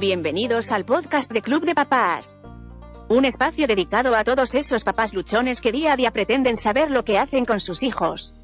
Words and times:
Bienvenidos 0.00 0.72
al 0.72 0.86
podcast 0.86 1.30
de 1.30 1.42
Club 1.42 1.66
de 1.66 1.74
Papás. 1.74 2.38
Un 3.10 3.26
espacio 3.26 3.66
dedicado 3.66 4.14
a 4.16 4.24
todos 4.24 4.54
esos 4.54 4.82
papás 4.82 5.12
luchones 5.12 5.60
que 5.60 5.72
día 5.72 5.92
a 5.92 5.96
día 5.96 6.10
pretenden 6.10 6.56
saber 6.56 6.90
lo 6.90 7.04
que 7.04 7.18
hacen 7.18 7.44
con 7.44 7.60
sus 7.60 7.82
hijos. 7.82 8.34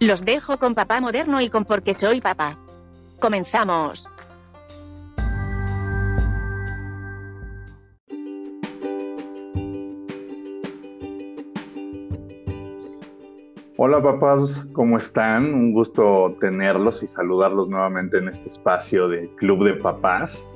Los 0.00 0.24
dejo 0.24 0.58
con 0.58 0.74
papá 0.74 1.00
moderno 1.00 1.40
y 1.40 1.48
con 1.48 1.64
porque 1.64 1.94
soy 1.94 2.20
papá. 2.20 2.58
Comenzamos. 3.20 4.08
Hola 13.76 14.02
papás, 14.02 14.66
¿cómo 14.72 14.96
están? 14.96 15.54
Un 15.54 15.72
gusto 15.72 16.36
tenerlos 16.40 17.04
y 17.04 17.06
saludarlos 17.06 17.68
nuevamente 17.68 18.18
en 18.18 18.26
este 18.28 18.48
espacio 18.48 19.06
de 19.06 19.28
Club 19.36 19.64
de 19.64 19.74
Papás. 19.74 20.48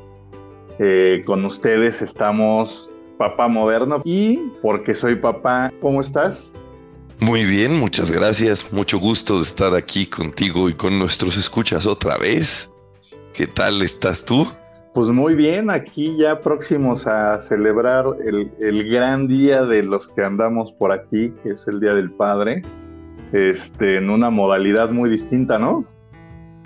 Eh, 0.79 1.23
con 1.25 1.45
ustedes 1.45 2.03
estamos 2.03 2.91
Papá 3.19 3.49
Moderno 3.49 4.01
y 4.05 4.37
porque 4.63 4.95
soy 4.95 5.17
papá, 5.17 5.73
¿cómo 5.81 6.01
estás? 6.01 6.53
Muy 7.21 7.45
bien, 7.45 7.81
muchas 7.81 8.13
gracias. 8.13 8.73
Mucho 8.73 8.99
gusto 8.99 9.39
de 9.39 9.43
estar 9.43 9.75
aquí 9.75 10.07
contigo 10.07 10.69
y 10.69 10.75
con 10.75 10.99
nuestros 10.99 11.37
escuchas 11.37 11.85
otra 11.87 12.17
vez. 12.17 12.71
¿Qué 13.35 13.47
tal 13.49 13.83
estás 13.83 14.25
tú? 14.25 14.47
Pues 14.95 15.09
muy 15.09 15.35
bien, 15.35 15.69
aquí 15.69 16.17
ya 16.19 16.41
próximos 16.41 17.07
a 17.07 17.39
celebrar 17.41 18.07
el, 18.25 18.51
el 18.61 18.89
gran 18.89 19.27
día 19.29 19.63
de 19.63 19.83
los 19.83 20.09
que 20.09 20.23
andamos 20.23 20.73
por 20.73 20.93
aquí, 20.93 21.33
que 21.43 21.51
es 21.51 21.67
el 21.69 21.81
Día 21.81 21.95
del 21.95 22.11
Padre 22.11 22.63
este, 23.33 23.97
en 23.97 24.11
una 24.11 24.31
modalidad 24.31 24.91
muy 24.91 25.11
distinta, 25.11 25.59
¿no? 25.59 25.85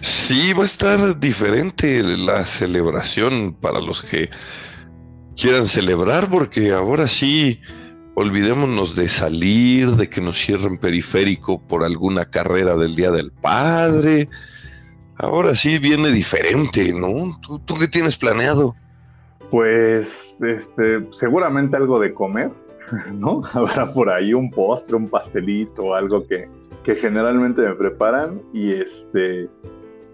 Sí, 0.02 0.52
va 0.52 0.62
a 0.62 0.66
estar 0.66 1.20
diferente 1.20 2.02
la 2.02 2.45
celebración 2.45 3.55
para 3.55 3.80
los 3.80 4.02
que 4.02 4.30
quieran 5.37 5.65
celebrar, 5.65 6.29
porque 6.29 6.73
ahora 6.73 7.07
sí, 7.07 7.60
olvidémonos 8.16 8.96
de 8.96 9.09
salir, 9.09 9.91
de 9.91 10.10
que 10.10 10.21
nos 10.21 10.45
cierren 10.45 10.76
periférico 10.76 11.65
por 11.68 11.85
alguna 11.85 12.24
carrera 12.24 12.74
del 12.74 12.96
Día 12.96 13.13
del 13.13 13.30
Padre. 13.30 14.29
Ahora 15.18 15.54
sí 15.54 15.79
viene 15.79 16.10
diferente, 16.10 16.93
¿no? 16.93 17.38
¿Tú, 17.41 17.74
qué 17.79 17.87
tienes 17.87 18.16
planeado? 18.16 18.74
Pues, 19.52 20.43
este, 20.43 21.07
seguramente 21.13 21.76
algo 21.76 22.01
de 22.01 22.13
comer. 22.13 22.51
¿no? 23.15 23.43
Habrá 23.52 23.87
por 23.87 24.10
ahí 24.10 24.35
un 24.35 24.51
postre, 24.51 24.96
un 24.96 25.09
pastelito, 25.09 25.95
algo 25.95 26.26
que, 26.26 26.48
que 26.82 26.96
generalmente 26.96 27.63
me 27.63 27.76
preparan 27.76 28.43
y 28.52 28.73
este 28.73 29.48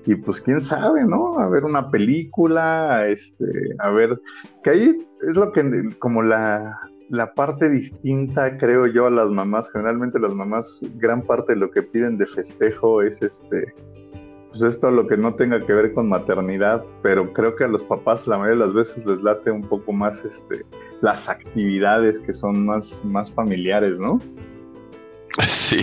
y 0.08 0.16
pues 0.16 0.40
quién 0.40 0.58
sabe, 0.58 1.04
¿no? 1.04 1.38
A 1.38 1.50
ver 1.50 1.64
una 1.64 1.90
película, 1.90 3.06
este, 3.06 3.44
a 3.78 3.90
ver, 3.90 4.18
que 4.64 4.70
ahí 4.70 5.06
es 5.28 5.36
lo 5.36 5.52
que 5.52 5.90
como 5.98 6.22
la, 6.22 6.80
la 7.10 7.34
parte 7.34 7.68
distinta, 7.68 8.56
creo 8.56 8.86
yo, 8.86 9.08
a 9.08 9.10
las 9.10 9.28
mamás. 9.28 9.70
Generalmente 9.70 10.18
las 10.18 10.32
mamás, 10.32 10.82
gran 10.94 11.20
parte 11.20 11.52
de 11.52 11.58
lo 11.58 11.70
que 11.70 11.82
piden 11.82 12.16
de 12.16 12.24
festejo 12.24 13.02
es 13.02 13.20
este, 13.20 13.74
pues 14.48 14.62
esto 14.62 14.90
lo 14.90 15.06
que 15.06 15.18
no 15.18 15.34
tenga 15.34 15.60
que 15.60 15.74
ver 15.74 15.92
con 15.92 16.08
maternidad, 16.08 16.82
pero 17.02 17.30
creo 17.34 17.54
que 17.54 17.64
a 17.64 17.68
los 17.68 17.84
papás 17.84 18.26
la 18.26 18.38
mayoría 18.38 18.60
de 18.60 18.66
las 18.66 18.74
veces 18.74 19.04
les 19.04 19.22
late 19.22 19.50
un 19.50 19.60
poco 19.60 19.92
más 19.92 20.24
este, 20.24 20.64
las 21.02 21.28
actividades 21.28 22.18
que 22.18 22.32
son 22.32 22.64
más, 22.64 23.04
más 23.04 23.30
familiares, 23.30 24.00
¿no? 24.00 24.18
Sí, 25.46 25.82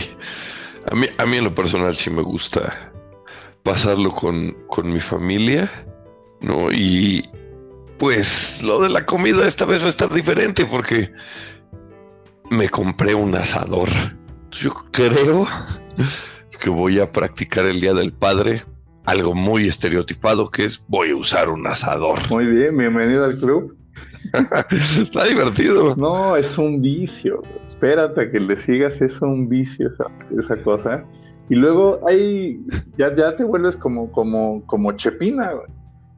a 0.91 0.95
mí, 0.95 1.05
a 1.15 1.27
mí 1.27 1.37
en 1.37 1.43
lo 1.43 1.53
personal 1.53 1.93
sí 1.93 2.09
me 2.09 2.23
gusta 2.23 2.91
pasarlo 3.65 4.13
con, 4.13 4.55
con 4.67 4.93
mi 4.93 5.01
familia, 5.01 5.69
¿no? 6.39 6.71
Y 6.71 7.27
pues 7.97 8.61
lo 8.63 8.79
de 8.79 8.89
la 8.89 9.05
comida 9.05 9.47
esta 9.47 9.65
vez 9.65 9.81
va 9.81 9.87
a 9.87 9.89
estar 9.89 10.13
diferente 10.13 10.65
porque 10.65 11.11
me 12.51 12.69
compré 12.69 13.15
un 13.15 13.35
asador. 13.35 13.89
Yo 14.51 14.71
creo 14.91 15.47
que 16.61 16.69
voy 16.69 16.99
a 16.99 17.11
practicar 17.11 17.65
el 17.65 17.81
Día 17.81 17.93
del 17.93 18.13
Padre 18.13 18.61
algo 19.05 19.33
muy 19.33 19.67
estereotipado 19.67 20.49
que 20.49 20.65
es 20.65 20.83
voy 20.87 21.11
a 21.11 21.15
usar 21.15 21.49
un 21.49 21.65
asador. 21.65 22.19
Muy 22.29 22.45
bien, 22.45 22.77
bienvenido 22.77 23.25
al 23.25 23.37
club. 23.37 23.75
Está 24.71 25.25
divertido. 25.25 25.95
No, 25.95 26.35
es 26.35 26.57
un 26.57 26.81
vicio. 26.81 27.41
Espérate 27.63 28.21
a 28.21 28.31
que 28.31 28.39
le 28.39 28.55
sigas, 28.55 29.01
es 29.01 29.21
un 29.21 29.49
vicio 29.49 29.89
esa, 30.37 30.57
cosa. 30.63 31.03
Y 31.49 31.55
luego 31.55 31.99
hay, 32.07 32.59
ya, 32.97 33.15
ya 33.15 33.35
te 33.35 33.43
vuelves 33.43 33.77
como, 33.77 34.11
como, 34.11 34.65
como 34.65 34.91
chepina, 34.93 35.51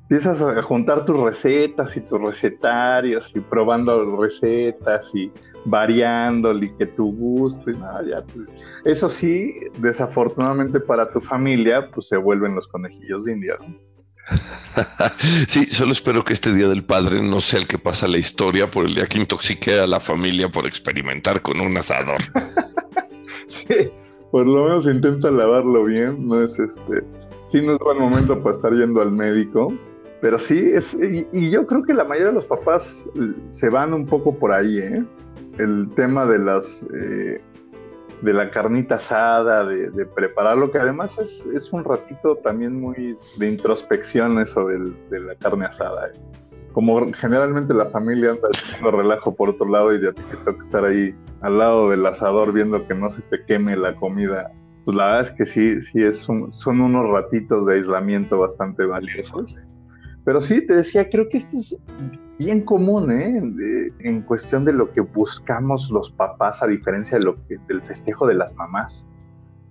Empiezas 0.10 0.42
a 0.42 0.62
juntar 0.62 1.04
tus 1.04 1.20
recetas 1.20 1.98
y 1.98 2.00
tus 2.00 2.22
recetarios 2.22 3.36
y 3.36 3.42
probando 3.42 4.16
recetas 4.16 5.14
y 5.14 5.30
variándole 5.66 6.74
que 6.78 6.86
tu 6.86 7.12
gusto 7.12 7.72
y 7.72 7.74
nada, 7.74 8.02
ya. 8.10 8.24
Pues, 8.24 8.48
eso 8.86 9.10
sí, 9.10 9.54
desafortunadamente 9.80 10.80
para 10.80 11.12
tu 11.12 11.20
familia, 11.20 11.92
pues 11.92 12.08
se 12.08 12.16
vuelven 12.16 12.56
los 12.56 12.70
conejillos 12.70 13.26
de 13.26 13.34
India, 13.34 13.56
¿no? 13.60 13.76
sí, 15.50 15.66
solo 15.66 15.92
espero 15.92 16.24
que 16.24 16.32
este 16.32 16.54
Día 16.54 16.70
del 16.70 16.86
Padre 16.86 17.22
no 17.22 17.42
sea 17.42 17.60
el 17.60 17.68
que 17.68 17.78
pasa 17.78 18.08
la 18.08 18.18
historia 18.18 18.72
por 18.72 18.86
el 18.86 18.96
día 18.96 19.08
que 19.08 19.18
intoxique 19.18 19.78
a 19.78 19.88
la 19.88 20.00
familia 20.00 20.48
por 20.48 20.66
experimentar 20.66 21.42
con 21.42 21.60
un 21.60 21.76
asador. 21.76 22.22
sí, 23.50 23.90
por 24.32 24.46
lo 24.46 24.66
menos 24.66 24.88
intenta 24.88 25.32
lavarlo 25.32 25.84
bien, 25.86 26.28
no 26.28 26.42
es 26.42 26.60
este, 26.60 27.04
sí 27.46 27.62
no 27.62 27.74
es 27.74 27.80
buen 27.80 28.00
momento 28.00 28.42
para 28.42 28.56
estar 28.56 28.74
yendo 28.74 29.02
al 29.02 29.12
médico, 29.12 29.74
pero 30.22 30.38
sí 30.40 30.72
es, 30.74 30.98
y, 31.00 31.50
yo 31.50 31.66
creo 31.66 31.84
que 31.84 31.94
la 31.94 32.04
mayoría 32.04 32.30
de 32.30 32.34
los 32.34 32.46
papás 32.46 33.10
eh, 33.16 33.34
se 33.50 33.70
van 33.70 33.94
un 33.94 34.06
poco 34.06 34.36
por 34.36 34.52
ahí, 34.52 34.80
¿eh? 34.80 35.04
El 35.58 35.90
tema 35.96 36.26
de 36.26 36.40
las 36.40 36.86
eh, 36.94 37.42
de 38.22 38.34
la 38.34 38.50
carnita 38.50 38.96
asada, 38.96 39.64
de, 39.64 39.92
de, 39.92 40.06
prepararlo, 40.06 40.72
que 40.72 40.80
además 40.80 41.18
es, 41.20 41.46
es, 41.48 41.72
un 41.72 41.84
ratito 41.84 42.36
también 42.38 42.80
muy 42.80 43.16
de 43.38 43.48
introspección 43.48 44.40
eso 44.40 44.68
de 44.68 45.20
la 45.20 45.36
carne 45.36 45.66
asada. 45.66 46.12
Como 46.78 47.12
generalmente 47.12 47.74
la 47.74 47.88
familia 47.88 48.30
anda 48.30 48.50
haciendo 48.54 48.92
relajo 48.92 49.34
por 49.34 49.50
otro 49.50 49.68
lado 49.68 49.96
y 49.96 50.00
ya 50.00 50.14
te 50.14 50.22
toca 50.46 50.60
estar 50.60 50.86
ahí 50.86 51.12
al 51.42 51.58
lado 51.58 51.90
del 51.90 52.06
asador 52.06 52.54
viendo 52.54 52.88
que 52.88 52.94
no 52.94 53.10
se 53.10 53.24
te 53.24 53.44
queme 53.46 53.76
la 53.76 53.96
comida, 53.96 54.52
pues 54.86 54.96
la 54.96 55.06
verdad 55.06 55.22
es 55.22 55.32
que 55.32 55.46
sí, 55.48 55.82
sí 55.82 56.04
es 56.04 56.20
son 56.20 56.52
unos 56.80 57.10
ratitos 57.10 57.66
de 57.66 57.78
aislamiento 57.78 58.38
bastante 58.38 58.86
valiosos. 58.86 59.60
Pero 60.24 60.40
sí, 60.40 60.64
te 60.68 60.76
decía, 60.76 61.10
creo 61.10 61.28
que 61.30 61.38
esto 61.38 61.58
es 61.58 61.76
bien 62.38 62.62
común, 62.62 63.10
¿eh? 63.10 63.42
en 64.02 64.22
cuestión 64.22 64.64
de 64.64 64.74
lo 64.74 64.92
que 64.92 65.02
buscamos 65.02 65.90
los 65.90 66.12
papás, 66.12 66.62
a 66.62 66.68
diferencia 66.68 67.18
de 67.18 67.24
lo 67.24 67.44
que, 67.48 67.58
del 67.68 67.82
festejo 67.82 68.28
de 68.28 68.36
las 68.36 68.56
mamás. 68.56 69.08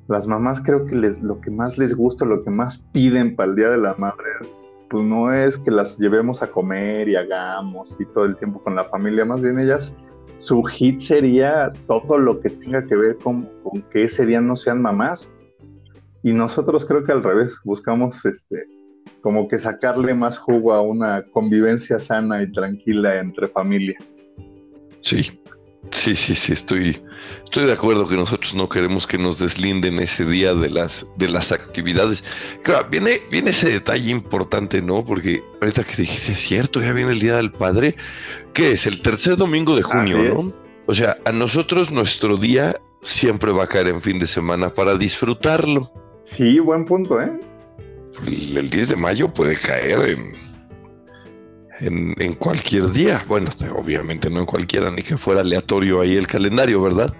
Las 0.09 0.27
mamás 0.27 0.61
creo 0.61 0.85
que 0.85 0.97
les, 0.97 1.23
lo 1.23 1.41
que 1.41 1.53
más 1.53 1.79
les 1.79 1.95
gusta, 1.95 2.25
lo 2.25 2.43
que 2.43 2.51
más 2.51 2.79
piden 2.93 3.37
para 3.37 3.51
el 3.51 3.55
Día 3.55 3.71
de 3.71 3.79
la 3.79 3.95
Madre 3.95 4.25
es, 4.41 4.59
pues 4.89 5.05
no 5.05 5.33
es 5.33 5.57
que 5.59 5.71
las 5.71 5.99
llevemos 5.99 6.43
a 6.43 6.51
comer 6.51 7.09
y 7.09 7.17
hagamos 7.17 7.97
y 8.01 8.05
todo 8.07 8.25
el 8.25 8.37
tiempo 8.37 8.63
con 8.63 8.77
la 8.77 8.85
familia, 8.85 9.25
más 9.25 9.43
bien 9.43 9.59
ellas, 9.59 9.97
su 10.39 10.63
hit 10.63 11.01
sería 11.01 11.73
todo 11.87 12.19
lo 12.19 12.41
que 12.41 12.51
tenga 12.51 12.85
que 12.87 12.97
ver 12.97 13.17
con, 13.17 13.49
que 13.91 14.05
ese 14.05 14.27
día 14.27 14.41
no 14.41 14.57
sean 14.57 14.83
mamás. 14.83 15.31
Y 16.23 16.33
nosotros 16.33 16.85
creo 16.85 17.05
que 17.05 17.13
al 17.13 17.23
revés, 17.23 17.59
buscamos 17.65 18.25
este, 18.25 18.67
como 19.21 19.49
que 19.49 19.59
sacarle 19.59 20.15
más 20.15 20.39
jugo 20.39 20.73
a 20.73 20.81
una 20.81 21.25
convivencia 21.31 21.99
sana 21.99 22.43
y 22.43 22.51
tranquila 22.51 23.21
entre 23.21 23.47
familia. 23.47 23.97
Sí, 25.01 25.41
sí, 25.91 26.17
sí, 26.17 26.35
sí, 26.35 26.53
estoy, 26.53 27.03
estoy 27.45 27.67
de 27.67 27.73
acuerdo 27.73 28.07
que 28.07 28.17
nosotros 28.17 28.55
no 28.55 28.69
queremos 28.69 29.07
que 29.07 29.19
nos 29.19 29.39
deslinden 29.39 29.99
ese 29.99 30.25
día 30.25 30.55
de 30.55 30.71
las, 30.71 31.07
de 31.17 31.29
las 31.29 31.53
actividades. 31.53 32.25
Claro, 32.63 32.87
viene, 32.91 33.21
viene 33.31 33.51
ese 33.51 33.71
detalle 33.71 34.11
importante, 34.11 34.83
¿no? 34.83 35.05
Porque 35.05 35.43
ahorita 35.61 35.85
que 35.85 36.03
dijiste, 36.03 36.33
es 36.33 36.41
cierto, 36.41 36.81
ya 36.81 36.93
viene 36.93 37.13
el 37.13 37.21
Día 37.21 37.37
del 37.37 37.53
Padre, 37.53 37.97
que 38.53 38.73
es 38.73 38.87
el 38.87 39.01
tercer 39.01 39.37
domingo 39.37 39.77
de 39.77 39.83
junio, 39.83 40.19
¿no? 40.19 40.41
O 40.87 40.95
sea, 40.95 41.17
a 41.25 41.33
nosotros 41.33 41.91
nuestro 41.91 42.37
día 42.37 42.81
siempre 43.03 43.53
va 43.53 43.65
a 43.65 43.67
caer 43.67 43.89
en 43.89 44.01
fin 44.01 44.19
de 44.19 44.27
semana 44.27 44.73
para 44.73 44.97
disfrutarlo. 44.97 45.91
Sí, 46.23 46.59
buen 46.61 46.85
punto, 46.85 47.21
¿eh? 47.21 47.33
el 48.27 48.71
10 48.71 48.91
de 48.91 48.97
mayo 48.97 49.33
puede 49.33 49.57
caer 49.57 50.09
en, 50.09 50.33
en, 51.81 52.35
cualquier 52.35 52.91
día. 52.91 53.25
Bueno, 53.29 53.51
obviamente 53.75 54.31
no 54.31 54.41
en 54.41 54.47
cualquiera, 54.47 54.91
ni 54.91 55.03
que 55.03 55.17
fuera 55.17 55.41
aleatorio 55.41 56.01
ahí 56.01 56.17
el 56.17 56.27
calendario, 56.27 56.83
¿verdad? 56.83 57.13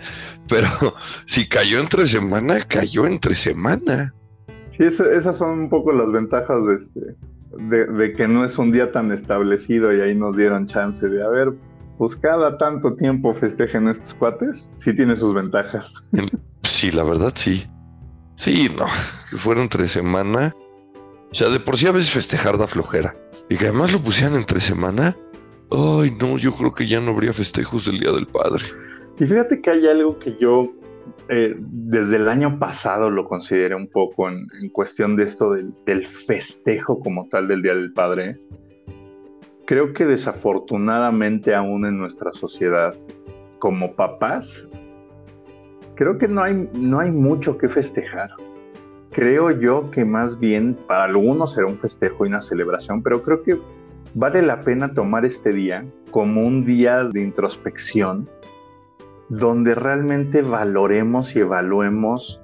Pero 0.49 0.69
si 1.27 1.49
cayó 1.49 1.81
entre 1.81 2.07
semana, 2.07 2.61
cayó 2.67 3.07
entre 3.07 3.35
semana. 3.35 4.15
Sí, 4.77 4.85
esas 4.85 5.39
son 5.39 5.51
un 5.51 5.71
poco 5.71 5.93
las 5.93 6.11
ventajas 6.13 6.67
de, 6.67 6.75
este, 6.75 7.87
de, 7.87 8.13
que 8.13 8.29
no 8.29 8.45
es 8.45 8.59
un 8.59 8.73
día 8.73 8.93
tan 8.93 9.11
establecido 9.11 9.95
y 9.95 10.01
ahí 10.01 10.15
nos 10.15 10.37
dieron 10.37 10.67
chance 10.67 11.09
de, 11.09 11.23
a 11.23 11.29
ver, 11.29 11.55
pues 11.97 12.15
cada 12.17 12.59
tanto 12.59 12.95
tiempo 12.95 13.35
festejen 13.35 13.89
estos 13.89 14.13
cuates, 14.15 14.69
sí 14.77 14.95
tiene 14.95 15.17
sus 15.17 15.35
ventajas. 15.35 16.09
Sí, 16.63 16.91
la 16.91 17.05
verdad 17.05 17.33
sí. 17.37 17.65
Sí, 18.35 18.69
no, 18.77 18.87
que 19.31 19.37
fuera 19.37 19.63
entre 19.63 19.87
semana 19.87 20.53
o 21.31 21.35
sea, 21.35 21.49
de 21.49 21.61
por 21.61 21.77
sí 21.77 21.87
a 21.87 21.93
veces 21.93 22.11
festejar 22.11 22.57
da 22.57 22.67
flojera. 22.67 23.15
Y 23.49 23.57
que 23.57 23.69
además 23.69 23.93
lo 23.93 24.01
pusieran 24.01 24.37
entre 24.37 24.61
semana, 24.61 25.17
ay 25.71 26.17
no, 26.21 26.39
yo 26.39 26.55
creo 26.55 26.73
que 26.73 26.87
ya 26.87 27.01
no 27.01 27.13
habría 27.13 27.33
festejos 27.33 27.87
del 27.87 28.01
Día 28.01 28.13
del 28.13 28.27
Padre. 28.27 28.65
Y 29.19 29.27
fíjate 29.27 29.61
que 29.61 29.71
hay 29.71 29.87
algo 29.87 30.19
que 30.19 30.37
yo 30.37 30.73
eh, 31.29 31.55
desde 31.59 32.17
el 32.17 32.29
año 32.29 32.59
pasado 32.59 33.11
lo 33.11 33.25
consideré 33.25 33.75
un 33.75 33.89
poco 33.89 34.29
en, 34.29 34.47
cuestión 34.71 35.17
de 35.17 35.25
esto 35.25 35.53
del, 35.53 35.73
del, 35.85 36.07
festejo 36.07 37.01
como 37.01 37.29
tal 37.29 37.49
del 37.49 37.63
Día 37.63 37.75
del 37.75 37.93
Padre. 37.93 38.37
Creo 39.67 39.93
que 39.93 40.05
desafortunadamente 40.05 41.55
aún 41.55 41.87
en 41.87 41.99
nuestra 41.99 42.33
sociedad, 42.33 42.95
como 43.59 43.95
papás, 43.95 44.69
creo 45.97 46.19
que 46.19 46.29
no 46.29 46.43
hay, 46.43 46.69
no 46.75 47.01
hay 47.01 47.11
mucho 47.11 47.59
que 47.59 47.69
festejar. 47.69 48.31
Creo 49.17 49.51
yo 49.51 49.91
que 49.91 50.05
más 50.05 50.39
bien 50.39 50.77
para 50.87 51.05
algunos 51.05 51.55
será 51.55 51.69
un 51.69 51.79
festejo 51.79 52.27
y 52.27 52.29
una 52.29 52.43
celebración, 52.43 53.03
pero 53.03 53.23
creo 53.23 53.43
que 53.43 53.59
vale 54.13 54.43
la 54.43 54.61
pena 54.61 54.93
tomar 54.93 55.25
este 55.25 55.53
día 55.53 55.87
como 56.11 56.47
un 56.47 56.67
día 56.67 57.03
de 57.03 57.23
introspección 57.23 58.29
donde 59.31 59.75
realmente 59.75 60.43
valoremos 60.43 61.35
y 61.35 61.39
evaluemos 61.39 62.43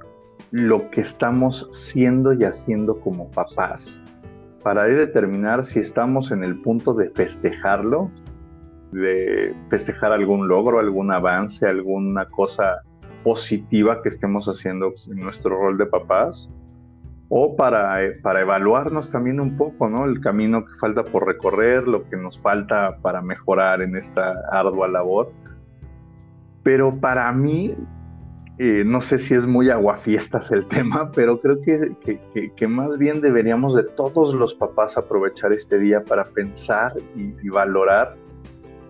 lo 0.51 0.91
que 0.91 1.03
estamos 1.03 1.69
siendo 1.75 2.33
y 2.33 2.45
haciendo 2.45 2.99
como 3.01 3.31
papás 3.33 4.01
para 4.63 4.85
determinar 4.85 5.65
si 5.65 5.79
estamos 5.79 6.33
en 6.33 6.43
el 6.43 6.59
punto 6.63 6.95
de 6.95 7.11
festejarlo, 7.11 8.11
de 8.93 9.55
festejar 9.69 10.13
algún 10.13 10.49
logro, 10.49 10.79
algún 10.79 11.13
avance, 11.13 11.67
alguna 11.67 12.25
cosa 12.31 12.81
positiva 13.25 14.01
que 14.01 14.09
estemos 14.09 14.47
haciendo 14.47 14.95
en 15.07 15.17
nuestro 15.17 15.51
rol 15.51 15.77
de 15.77 15.85
papás, 15.85 16.49
o 17.34 17.56
para, 17.56 17.99
para 18.23 18.43
evaluarnos 18.43 19.11
también 19.11 19.40
un 19.40 19.56
poco, 19.56 19.88
¿no? 19.88 20.05
El 20.05 20.20
camino 20.20 20.67
que 20.67 20.75
falta 20.79 21.02
por 21.02 21.26
recorrer, 21.26 21.88
lo 21.88 22.06
que 22.11 22.14
nos 22.19 22.38
falta 22.38 22.99
para 23.00 23.23
mejorar 23.23 23.81
en 23.81 23.96
esta 23.96 24.34
ardua 24.50 24.87
labor. 24.87 25.32
Pero 26.62 27.00
para 27.00 27.32
mí, 27.32 27.75
eh, 28.58 28.82
no 28.84 29.00
sé 29.00 29.19
si 29.19 29.32
es 29.32 29.46
muy 29.46 29.70
aguafiestas 29.70 30.50
el 30.50 30.67
tema, 30.76 31.11
pero 31.12 31.40
creo 31.40 31.62
que, 31.62 31.96
que, 32.55 32.69
más 32.69 32.99
bien 32.99 33.23
deberíamos 33.23 33.75
de 33.76 33.84
todos 33.84 34.34
los 34.34 34.55
papás 34.55 34.99
aprovechar 34.99 35.55
este 35.55 35.79
día 35.79 36.05
para 36.05 36.26
pensar 36.26 36.93
y, 37.17 37.34
y, 37.43 37.49
valorar 37.49 38.14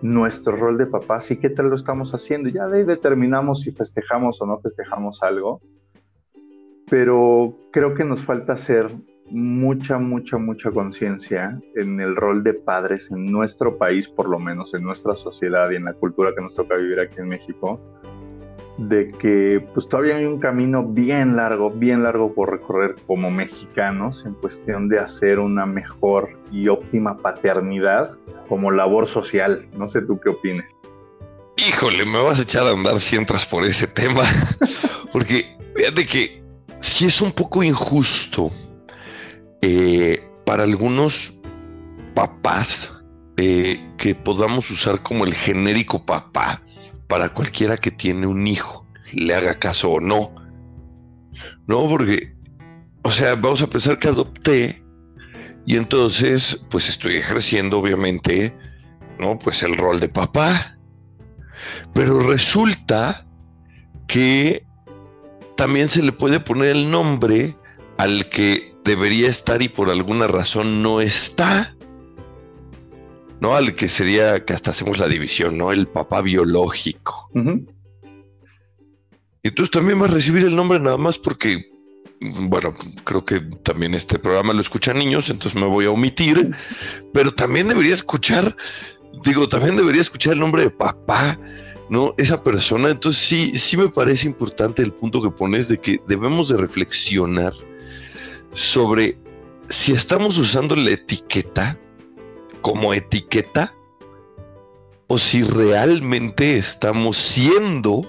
nuestro 0.01 0.57
rol 0.57 0.77
de 0.77 0.85
papás 0.85 1.31
y 1.31 1.37
qué 1.37 1.49
tal 1.49 1.69
lo 1.69 1.77
estamos 1.77 2.13
haciendo. 2.13 2.49
Ya 2.49 2.67
de 2.67 2.79
ahí 2.79 2.83
determinamos 2.83 3.61
si 3.61 3.71
festejamos 3.71 4.41
o 4.41 4.45
no 4.45 4.59
festejamos 4.59 5.23
algo, 5.23 5.61
pero 6.89 7.57
creo 7.71 7.93
que 7.93 8.03
nos 8.03 8.21
falta 8.21 8.53
hacer 8.53 8.87
mucha, 9.29 9.97
mucha, 9.97 10.37
mucha 10.37 10.71
conciencia 10.71 11.59
en 11.75 11.99
el 11.99 12.15
rol 12.15 12.43
de 12.43 12.53
padres 12.53 13.09
en 13.11 13.25
nuestro 13.25 13.77
país, 13.77 14.07
por 14.07 14.29
lo 14.29 14.39
menos 14.39 14.73
en 14.73 14.83
nuestra 14.83 15.15
sociedad 15.15 15.71
y 15.71 15.75
en 15.75 15.85
la 15.85 15.93
cultura 15.93 16.33
que 16.35 16.41
nos 16.41 16.55
toca 16.55 16.75
vivir 16.75 16.99
aquí 16.99 17.15
en 17.19 17.29
México, 17.29 17.79
de 18.77 19.11
que 19.11 19.65
pues 19.73 19.87
todavía 19.87 20.17
hay 20.17 20.25
un 20.25 20.39
camino 20.39 20.83
bien 20.83 21.35
largo, 21.35 21.69
bien 21.69 22.03
largo 22.03 22.33
por 22.33 22.51
recorrer 22.51 22.95
como 23.07 23.29
mexicanos 23.31 24.25
en 24.25 24.33
cuestión 24.33 24.89
de 24.89 24.99
hacer 24.99 25.39
una 25.39 25.65
mejor 25.65 26.29
y 26.51 26.67
óptima 26.67 27.17
paternidad 27.17 28.17
como 28.49 28.71
labor 28.71 29.07
social. 29.07 29.67
No 29.77 29.87
sé 29.87 30.01
tú 30.01 30.19
qué 30.19 30.29
opinas. 30.29 30.65
Híjole, 31.57 32.05
me 32.05 32.21
vas 32.21 32.39
a 32.39 32.43
echar 32.43 32.65
a 32.65 32.71
andar 32.71 32.99
si 32.99 33.15
entras 33.15 33.45
por 33.45 33.63
ese 33.63 33.87
tema, 33.87 34.23
porque 35.11 35.45
fíjate 35.75 36.05
que 36.05 36.42
si 36.83 37.05
es 37.05 37.21
un 37.21 37.31
poco 37.31 37.63
injusto 37.63 38.51
eh, 39.61 40.21
para 40.45 40.63
algunos 40.63 41.33
papás 42.13 42.91
eh, 43.37 43.89
que 43.97 44.13
podamos 44.13 44.69
usar 44.69 45.01
como 45.01 45.23
el 45.23 45.33
genérico 45.33 46.05
papá 46.05 46.61
para 47.07 47.29
cualquiera 47.29 47.77
que 47.77 47.89
tiene 47.89 48.27
un 48.27 48.45
hijo, 48.45 48.85
le 49.13 49.33
haga 49.33 49.57
caso 49.57 49.91
o 49.91 50.01
no. 50.01 50.35
No, 51.67 51.87
porque, 51.87 52.35
o 53.03 53.11
sea, 53.11 53.35
vamos 53.35 53.61
a 53.61 53.67
pensar 53.67 53.97
que 53.97 54.09
adopté 54.09 54.83
y 55.65 55.77
entonces, 55.77 56.65
pues 56.69 56.89
estoy 56.89 57.15
ejerciendo, 57.15 57.79
obviamente, 57.79 58.53
¿no? 59.19 59.39
Pues 59.39 59.63
el 59.63 59.77
rol 59.77 60.01
de 60.01 60.09
papá. 60.09 60.77
Pero 61.93 62.19
resulta 62.19 63.25
que 64.07 64.65
también 65.55 65.89
se 65.89 66.03
le 66.03 66.11
puede 66.11 66.39
poner 66.39 66.75
el 66.75 66.91
nombre 66.91 67.55
al 67.97 68.29
que 68.29 68.73
debería 68.83 69.29
estar 69.29 69.61
y 69.61 69.69
por 69.69 69.89
alguna 69.89 70.27
razón 70.27 70.81
no 70.83 71.01
está. 71.01 71.75
¿No? 73.39 73.55
Al 73.55 73.75
que 73.75 73.89
sería 73.89 74.45
que 74.45 74.53
hasta 74.53 74.71
hacemos 74.71 74.99
la 74.99 75.07
división, 75.07 75.57
¿no? 75.57 75.71
El 75.73 75.87
papá 75.87 76.21
biológico. 76.21 77.29
Y 79.43 79.51
tú 79.51 79.67
también 79.67 79.99
vas 79.99 80.09
a 80.09 80.13
recibir 80.13 80.45
el 80.45 80.55
nombre 80.55 80.79
nada 80.79 80.95
más 80.95 81.19
porque, 81.19 81.69
bueno, 82.21 82.73
creo 83.03 83.25
que 83.25 83.41
también 83.41 83.93
este 83.93 84.17
programa 84.17 84.53
lo 84.53 84.61
escuchan 84.61 84.97
niños, 84.97 85.29
entonces 85.29 85.59
me 85.59 85.67
voy 85.67 85.85
a 85.85 85.91
omitir, 85.91 86.55
pero 87.13 87.33
también 87.33 87.67
debería 87.67 87.93
escuchar, 87.93 88.55
digo, 89.25 89.49
también 89.49 89.75
debería 89.75 90.01
escuchar 90.01 90.33
el 90.33 90.39
nombre 90.39 90.63
de 90.63 90.69
papá, 90.69 91.37
¿no? 91.89 92.13
Esa 92.17 92.41
persona. 92.43 92.89
Entonces 92.89 93.21
sí, 93.21 93.57
sí 93.57 93.77
me 93.77 93.89
parece 93.89 94.27
importante 94.27 94.81
el 94.81 94.93
punto 94.93 95.21
que 95.21 95.29
pones 95.29 95.67
de 95.67 95.79
que 95.79 95.99
debemos 96.07 96.49
de 96.49 96.57
reflexionar 96.57 97.53
sobre 98.53 99.17
si 99.69 99.93
estamos 99.93 100.37
usando 100.37 100.75
la 100.75 100.91
etiqueta 100.91 101.77
como 102.61 102.93
etiqueta 102.93 103.73
o 105.07 105.17
si 105.17 105.43
realmente 105.43 106.57
estamos 106.57 107.17
siendo 107.17 108.01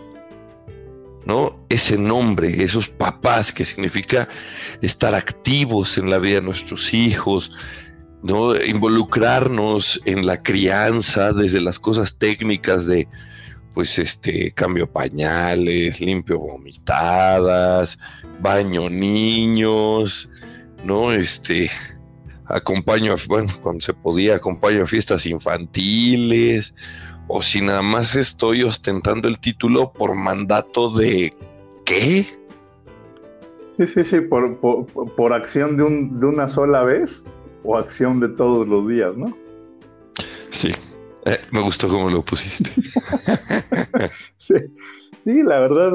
¿no? 1.26 1.58
Ese 1.68 1.96
nombre, 1.96 2.62
esos 2.62 2.88
papás, 2.88 3.52
que 3.52 3.64
significa 3.64 4.28
estar 4.82 5.14
activos 5.14 5.96
en 5.96 6.10
la 6.10 6.18
vida 6.18 6.36
de 6.36 6.42
nuestros 6.42 6.92
hijos, 6.92 7.50
¿no? 8.22 8.54
Involucrarnos 8.62 10.00
en 10.04 10.26
la 10.26 10.42
crianza 10.42 11.32
desde 11.32 11.60
las 11.60 11.78
cosas 11.78 12.18
técnicas 12.18 12.86
de, 12.86 13.08
pues, 13.74 13.98
este, 13.98 14.52
cambio 14.52 14.86
pañales, 14.90 16.00
limpio 16.00 16.38
vomitadas, 16.38 17.98
baño 18.40 18.88
niños, 18.88 20.30
¿no? 20.84 21.12
Este, 21.12 21.68
acompaño, 22.46 23.16
bueno, 23.28 23.52
cuando 23.60 23.84
se 23.84 23.92
podía, 23.92 24.36
acompaño 24.36 24.84
a 24.84 24.86
fiestas 24.86 25.26
infantiles, 25.26 26.74
o 27.26 27.42
si 27.42 27.60
nada 27.60 27.82
más 27.82 28.14
estoy 28.14 28.62
ostentando 28.62 29.28
el 29.28 29.38
título 29.38 29.92
por 29.92 30.14
mandato 30.14 30.90
de 30.90 31.32
¿qué? 31.84 32.26
Sí, 33.76 33.86
sí, 33.86 34.04
sí, 34.04 34.20
por, 34.20 34.56
por, 34.58 35.32
acción 35.32 35.76
de, 35.76 35.82
un, 35.82 36.20
de 36.20 36.26
una 36.26 36.46
sola 36.46 36.82
vez 36.82 37.28
o 37.64 37.76
acción 37.76 38.20
de 38.20 38.28
todos 38.28 38.68
los 38.68 38.86
días, 38.86 39.16
¿no? 39.16 39.36
Sí, 40.50 40.72
eh, 41.26 41.40
me 41.50 41.60
gustó 41.62 41.88
cómo 41.88 42.10
lo 42.10 42.24
pusiste. 42.24 42.70
sí, 44.38 44.54
sí, 45.18 45.42
la 45.42 45.60
verdad, 45.60 45.92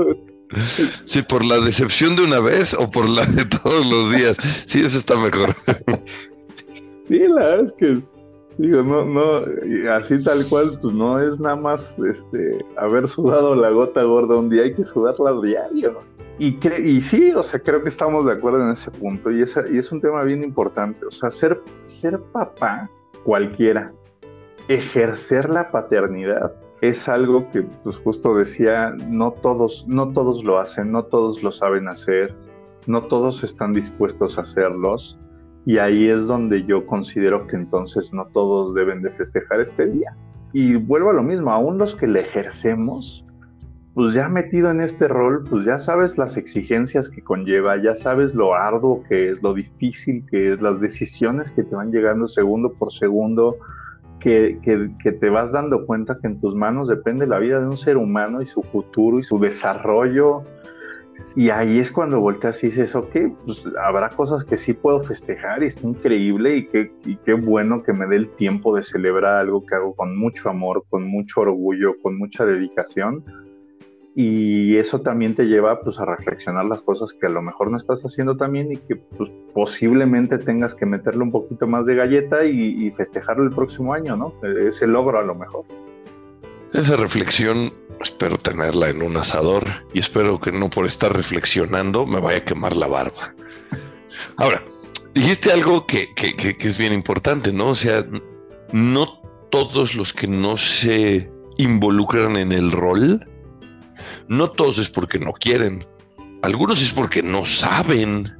Sí, 1.05 1.21
por 1.21 1.45
la 1.45 1.59
decepción 1.59 2.15
de 2.15 2.23
una 2.23 2.39
vez 2.39 2.73
o 2.73 2.89
por 2.89 3.07
la 3.07 3.25
de 3.25 3.45
todos 3.45 3.89
los 3.89 4.15
días. 4.15 4.37
Sí, 4.65 4.81
eso 4.81 4.97
está 4.97 5.15
mejor. 5.17 5.55
Sí, 7.03 7.17
la 7.27 7.41
verdad 7.43 7.65
es 7.65 7.73
que, 7.73 8.01
digo, 8.59 8.83
no, 8.83 9.03
no, 9.03 9.43
así 9.91 10.21
tal 10.21 10.47
cual, 10.47 10.77
pues 10.79 10.93
no 10.93 11.19
es 11.19 11.39
nada 11.39 11.55
más 11.55 11.97
este, 11.97 12.63
haber 12.77 13.07
sudado 13.07 13.55
la 13.55 13.71
gota 13.71 14.03
gorda 14.03 14.35
un 14.35 14.47
día, 14.47 14.61
hay 14.61 14.75
que 14.75 14.85
sudarla 14.85 15.33
diario. 15.41 16.03
Y, 16.37 16.59
y 16.83 17.01
sí, 17.01 17.31
o 17.31 17.41
sea, 17.41 17.59
creo 17.61 17.81
que 17.81 17.89
estamos 17.89 18.27
de 18.27 18.33
acuerdo 18.33 18.63
en 18.63 18.73
ese 18.73 18.91
punto 18.91 19.31
y, 19.31 19.39
y 19.39 19.77
es 19.79 19.91
un 19.91 20.01
tema 20.01 20.23
bien 20.23 20.43
importante. 20.43 21.03
O 21.03 21.09
sea, 21.09 21.31
ser, 21.31 21.59
ser 21.85 22.19
papá, 22.31 22.87
cualquiera, 23.23 23.91
ejercer 24.69 25.49
la 25.49 25.71
paternidad 25.71 26.53
es 26.81 27.09
algo 27.09 27.49
que 27.51 27.63
pues 27.83 27.97
justo 27.97 28.35
decía, 28.35 28.95
no 29.07 29.31
todos, 29.31 29.87
no 29.87 30.13
todos 30.13 30.43
lo 30.45 30.59
hacen, 30.59 30.91
no 30.91 31.03
todos 31.03 31.43
lo 31.43 31.51
saben 31.51 31.89
hacer, 31.89 32.33
no 32.85 33.03
todos 33.03 33.43
están 33.43 33.73
dispuestos 33.73 34.37
a 34.37 34.41
hacerlos. 34.41 35.19
Y 35.65 35.79
ahí 35.79 36.07
es 36.07 36.25
donde 36.25 36.63
yo 36.63 36.85
considero 36.85 37.47
que 37.47 37.57
entonces 37.57 38.13
no 38.13 38.27
todos 38.27 38.73
deben 38.73 39.01
de 39.01 39.09
festejar 39.09 39.59
este 39.59 39.87
día. 39.87 40.15
Y 40.53 40.75
vuelvo 40.75 41.09
a 41.09 41.13
lo 41.13 41.23
mismo, 41.23 41.51
aún 41.51 41.77
los 41.77 41.95
que 41.95 42.07
le 42.07 42.21
ejercemos, 42.21 43.25
pues 43.93 44.13
ya 44.13 44.29
metido 44.29 44.71
en 44.71 44.81
este 44.81 45.07
rol, 45.07 45.43
pues 45.49 45.65
ya 45.65 45.79
sabes 45.79 46.17
las 46.17 46.37
exigencias 46.37 47.09
que 47.09 47.23
conlleva, 47.23 47.81
ya 47.81 47.95
sabes 47.95 48.33
lo 48.33 48.53
arduo 48.53 49.03
que 49.09 49.29
es, 49.29 49.43
lo 49.43 49.53
difícil 49.53 50.25
que 50.29 50.53
es, 50.53 50.61
las 50.61 50.79
decisiones 50.79 51.51
que 51.51 51.63
te 51.63 51.75
van 51.75 51.91
llegando 51.91 52.27
segundo 52.27 52.71
por 52.73 52.93
segundo, 52.93 53.57
que, 54.19 54.59
te 55.19 55.29
vas 55.29 55.51
dando 55.51 55.85
cuenta 55.85 56.17
que 56.21 56.27
en 56.27 56.39
tus 56.39 56.55
manos 56.55 56.87
depende 56.87 57.25
la 57.27 57.39
vida 57.39 57.59
de 57.59 57.67
un 57.67 57.77
ser 57.77 57.97
humano 57.97 58.41
y 58.41 58.47
su 58.47 58.61
futuro 58.63 59.19
y 59.19 59.23
su 59.23 59.39
desarrollo 59.39 60.43
Y 61.35 61.49
ahí 61.49 61.79
es 61.79 61.91
cuando 61.91 62.19
volteas 62.19 62.63
y 62.63 62.67
dices, 62.67 62.95
ok, 62.95 63.15
pues 63.45 63.63
habrá 63.81 64.09
cosas 64.09 64.43
que 64.43 64.57
sí 64.57 64.73
puedo 64.73 65.01
festejar 65.01 65.63
y 65.63 65.67
está 65.67 65.87
increíble 65.87 66.57
y 66.57 66.67
qué, 66.67 66.91
y 67.05 67.15
qué 67.17 67.33
bueno 67.33 67.83
que 67.83 67.93
me 67.93 68.07
dé 68.07 68.17
el 68.17 68.29
tiempo 68.29 68.75
de 68.75 68.83
celebrar 68.83 69.35
algo 69.35 69.65
que 69.65 69.75
hago 69.75 69.95
con 69.95 70.17
mucho 70.17 70.49
amor, 70.49 70.83
con 70.89 71.05
mucho 71.05 71.41
orgullo, 71.41 71.93
con 72.01 72.17
mucha 72.17 72.45
dedicación. 72.45 73.23
Y 74.21 74.75
eso 74.75 74.99
también 74.99 75.33
te 75.33 75.45
lleva 75.45 75.79
pues, 75.79 75.97
a 75.97 76.03
reflexionar 76.03 76.65
las 76.65 76.81
cosas 76.81 77.13
que 77.13 77.27
a 77.27 77.29
lo 77.29 77.41
mejor 77.41 77.71
no 77.71 77.77
estás 77.77 78.01
haciendo 78.01 78.35
también 78.35 78.69
y 78.69 78.75
que 78.75 78.97
pues, 78.97 79.31
posiblemente 79.53 80.37
tengas 80.37 80.75
que 80.75 80.85
meterle 80.85 81.23
un 81.23 81.31
poquito 81.31 81.67
más 81.67 81.85
de 81.85 81.95
galleta 81.95 82.43
y, 82.43 82.91
festejarlo 82.97 83.45
el 83.45 83.51
próximo 83.51 83.93
año, 83.93 84.17
¿no? 84.17 84.33
Ese 84.43 84.87
logro 84.87 85.19
a 85.19 85.23
lo 85.23 85.35
mejor. 85.35 85.63
Esa 86.73 86.97
reflexión 86.97 87.71
espero 88.01 88.37
tenerla 88.37 88.89
en 88.89 89.03
un 89.03 89.15
asador 89.15 89.63
y 89.93 89.99
espero 89.99 90.37
que 90.37 90.51
no 90.51 90.69
por 90.69 90.85
estar 90.85 91.15
reflexionando 91.15 92.05
me 92.05 92.19
vaya 92.19 92.39
a 92.39 92.43
quemar 92.43 92.75
la 92.75 92.87
barba. 92.87 93.33
Ahora, 94.35 94.61
dijiste 95.13 95.49
algo 95.49 95.85
que, 95.85 96.09
es 96.59 96.77
bien 96.77 96.91
importante, 96.91 97.53
¿no? 97.53 97.69
O 97.69 97.75
sea, 97.75 98.05
no 98.73 99.21
todos 99.49 99.95
los 99.95 100.11
que 100.11 100.27
no 100.27 100.57
se 100.57 101.31
involucran 101.55 102.35
en 102.35 102.51
el 102.51 102.73
rol, 102.73 103.25
no 104.29 104.49
todos 104.51 104.79
es 104.79 104.89
porque 104.89 105.19
no 105.19 105.33
quieren, 105.33 105.85
algunos 106.41 106.81
es 106.81 106.91
porque 106.91 107.21
no 107.21 107.45
saben. 107.45 108.31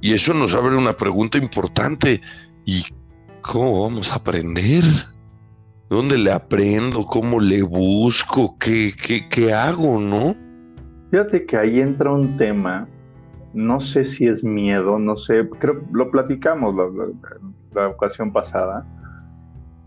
Y 0.00 0.12
eso 0.12 0.34
nos 0.34 0.54
abre 0.54 0.76
una 0.76 0.96
pregunta 0.96 1.38
importante. 1.38 2.20
¿Y 2.64 2.82
cómo 3.42 3.82
vamos 3.82 4.10
a 4.10 4.16
aprender? 4.16 4.82
¿Dónde 5.90 6.18
le 6.18 6.32
aprendo? 6.32 7.04
¿Cómo 7.04 7.40
le 7.40 7.62
busco? 7.62 8.56
¿Qué, 8.58 8.94
qué, 9.30 9.52
hago? 9.52 10.00
¿No? 10.00 10.34
Fíjate 11.10 11.44
que 11.46 11.56
ahí 11.56 11.80
entra 11.80 12.12
un 12.12 12.36
tema, 12.36 12.88
no 13.52 13.78
sé 13.78 14.04
si 14.04 14.26
es 14.26 14.42
miedo, 14.42 14.98
no 14.98 15.16
sé, 15.16 15.48
creo 15.60 15.84
lo 15.92 16.10
platicamos 16.10 16.74
la, 17.74 17.88
ocasión 17.88 18.32
pasada, 18.32 18.84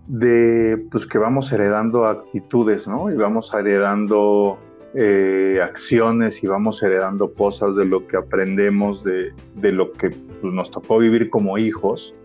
de 0.08 0.88
pues 0.90 1.06
que 1.06 1.18
vamos 1.18 1.52
heredando 1.52 2.06
actitudes, 2.06 2.88
¿no? 2.88 3.12
Y 3.12 3.16
vamos 3.16 3.54
heredando 3.54 4.58
eh, 4.94 5.60
acciones 5.62 6.44
y 6.44 6.48
vamos 6.48 6.82
heredando 6.82 7.34
cosas 7.34 7.76
de 7.76 7.86
lo 7.86 8.08
que 8.08 8.18
aprendemos, 8.18 9.04
de, 9.04 9.34
de 9.56 9.72
lo 9.72 9.92
que 9.92 10.10
pues, 10.10 10.54
nos 10.54 10.72
tocó 10.72 10.98
vivir 10.98 11.30
como 11.30 11.58
hijos 11.58 12.16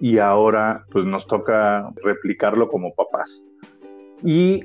y 0.00 0.18
ahora 0.18 0.86
pues 0.90 1.04
nos 1.04 1.26
toca 1.26 1.90
replicarlo 2.02 2.68
como 2.68 2.94
papás. 2.94 3.44
Y 4.24 4.64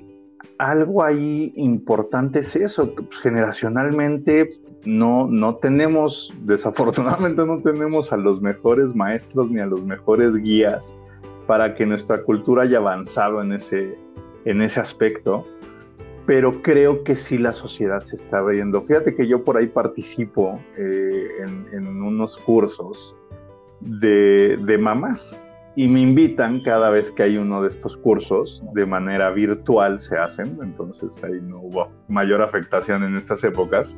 algo 0.57 1.03
ahí 1.03 1.53
importante 1.55 2.39
es 2.39 2.55
eso, 2.55 2.93
pues, 2.93 3.19
generacionalmente 3.19 4.51
no, 4.85 5.27
no 5.27 5.55
tenemos, 5.55 6.33
desafortunadamente 6.43 7.45
no 7.45 7.61
tenemos 7.61 8.13
a 8.13 8.17
los 8.17 8.41
mejores 8.41 8.95
maestros 8.95 9.49
ni 9.51 9.59
a 9.59 9.65
los 9.65 9.83
mejores 9.83 10.35
guías 10.35 10.97
para 11.47 11.75
que 11.75 11.85
nuestra 11.85 12.23
cultura 12.23 12.63
haya 12.63 12.77
avanzado 12.77 13.41
en 13.41 13.53
ese, 13.53 13.97
en 14.45 14.61
ese 14.61 14.79
aspecto, 14.79 15.45
pero 16.25 16.61
creo 16.61 17.03
que 17.03 17.15
sí 17.15 17.37
la 17.37 17.53
sociedad 17.53 18.01
se 18.01 18.15
está 18.15 18.41
viendo. 18.41 18.81
Fíjate 18.81 19.15
que 19.15 19.27
yo 19.27 19.43
por 19.43 19.57
ahí 19.57 19.67
participo 19.67 20.59
eh, 20.77 21.27
en, 21.39 21.67
en 21.71 22.01
unos 22.01 22.37
cursos 22.37 23.17
de, 23.81 24.57
de 24.57 24.77
mamás 24.77 25.41
y 25.75 25.87
me 25.87 25.99
invitan 25.99 26.61
cada 26.61 26.89
vez 26.89 27.11
que 27.11 27.23
hay 27.23 27.37
uno 27.37 27.61
de 27.61 27.67
estos 27.67 27.97
cursos, 27.97 28.63
de 28.73 28.85
manera 28.85 29.29
virtual 29.31 29.99
se 29.99 30.17
hacen, 30.17 30.57
entonces 30.61 31.21
ahí 31.23 31.39
no 31.41 31.59
hubo 31.59 31.91
mayor 32.07 32.41
afectación 32.41 33.03
en 33.03 33.17
estas 33.17 33.43
épocas. 33.43 33.97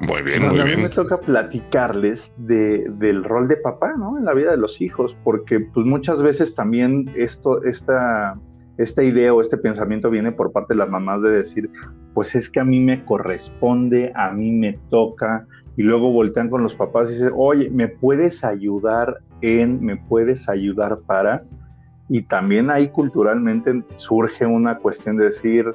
Muy 0.00 0.22
bien, 0.22 0.48
muy 0.48 0.60
a 0.60 0.64
mí 0.64 0.76
me 0.76 0.88
toca 0.88 1.18
platicarles 1.20 2.34
de, 2.38 2.86
del 2.98 3.22
rol 3.22 3.46
de 3.46 3.56
papá, 3.56 3.94
¿no? 3.96 4.18
En 4.18 4.24
la 4.24 4.34
vida 4.34 4.50
de 4.50 4.56
los 4.56 4.80
hijos, 4.80 5.16
porque 5.22 5.60
pues 5.60 5.86
muchas 5.86 6.22
veces 6.22 6.54
también 6.54 7.08
esto, 7.14 7.62
esta, 7.64 8.36
esta 8.78 9.02
idea 9.02 9.34
o 9.34 9.40
este 9.40 9.56
pensamiento 9.56 10.10
viene 10.10 10.32
por 10.32 10.52
parte 10.52 10.74
de 10.74 10.78
las 10.78 10.90
mamás 10.90 11.22
de 11.22 11.30
decir, 11.30 11.70
pues 12.14 12.34
es 12.34 12.50
que 12.50 12.60
a 12.60 12.64
mí 12.64 12.80
me 12.80 13.04
corresponde, 13.04 14.12
a 14.14 14.30
mí 14.32 14.50
me 14.50 14.78
toca, 14.90 15.46
y 15.76 15.82
luego 15.82 16.12
voltean 16.12 16.50
con 16.50 16.62
los 16.62 16.74
papás 16.74 17.10
y 17.10 17.14
dicen, 17.14 17.32
oye, 17.34 17.70
¿me 17.70 17.88
puedes 17.88 18.44
ayudar 18.44 19.18
en, 19.40 19.82
me 19.82 19.96
puedes 19.96 20.48
ayudar 20.48 20.98
para? 21.06 21.44
Y 22.08 22.22
también 22.22 22.70
ahí 22.70 22.88
culturalmente 22.88 23.82
surge 23.94 24.44
una 24.44 24.76
cuestión 24.78 25.16
de 25.16 25.26
decir, 25.26 25.74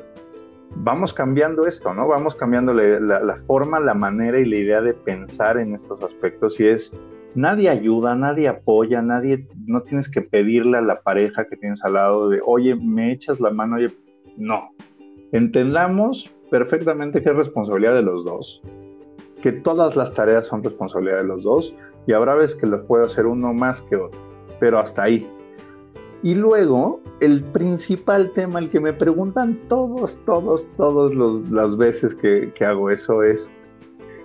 vamos 0.75 1.13
cambiando 1.13 1.65
esto, 1.65 1.93
¿no? 1.93 2.07
Vamos 2.07 2.35
cambiando 2.35 2.73
la, 2.73 3.35
forma, 3.35 3.79
la 3.79 3.95
manera 3.95 4.39
y 4.39 4.45
la 4.45 4.57
idea 4.57 4.81
de 4.81 4.93
pensar 4.93 5.57
en 5.57 5.73
estos 5.73 6.03
aspectos 6.03 6.59
y 6.59 6.67
es, 6.67 6.95
nadie 7.37 7.69
ayuda, 7.69 8.15
nadie 8.15 8.47
apoya, 8.49 9.01
nadie, 9.01 9.47
no 9.65 9.81
tienes 9.81 10.09
que 10.11 10.21
pedirle 10.21 10.77
a 10.77 10.81
la 10.81 11.01
pareja 11.01 11.45
que 11.45 11.55
tienes 11.55 11.83
al 11.85 11.93
lado 11.93 12.29
de, 12.29 12.41
oye, 12.45 12.75
me 12.75 13.13
echas 13.13 13.39
la 13.39 13.51
mano, 13.51 13.77
oye, 13.77 13.89
no. 14.35 14.69
Entendamos 15.31 16.33
perfectamente 16.49 17.21
que 17.21 17.29
es 17.29 17.35
responsabilidad 17.35 17.95
de 17.95 18.01
los 18.03 18.25
dos 18.25 18.61
que 19.41 19.51
todas 19.51 19.95
las 19.95 20.13
tareas 20.13 20.45
son 20.47 20.63
responsabilidad 20.63 21.17
de 21.17 21.25
los 21.25 21.43
dos 21.43 21.75
y 22.05 22.13
habrá 22.13 22.35
veces 22.35 22.57
que 22.57 22.67
lo 22.67 22.85
puede 22.85 23.05
hacer 23.05 23.25
uno 23.25 23.53
más 23.53 23.81
que 23.81 23.95
otro, 23.95 24.19
pero 24.59 24.79
hasta 24.79 25.03
ahí. 25.03 25.29
Y 26.23 26.33
luego, 26.33 26.99
el 27.19 27.43
principal 27.43 28.31
tema, 28.33 28.59
el 28.59 28.69
que 28.69 28.79
me 28.79 28.93
preguntan 28.93 29.59
todos, 29.69 30.19
todos, 30.25 30.67
todas 30.77 31.13
las 31.51 31.77
veces 31.77 32.15
que, 32.15 32.51
que 32.53 32.65
hago 32.65 32.89
eso 32.89 33.21
es, 33.23 33.51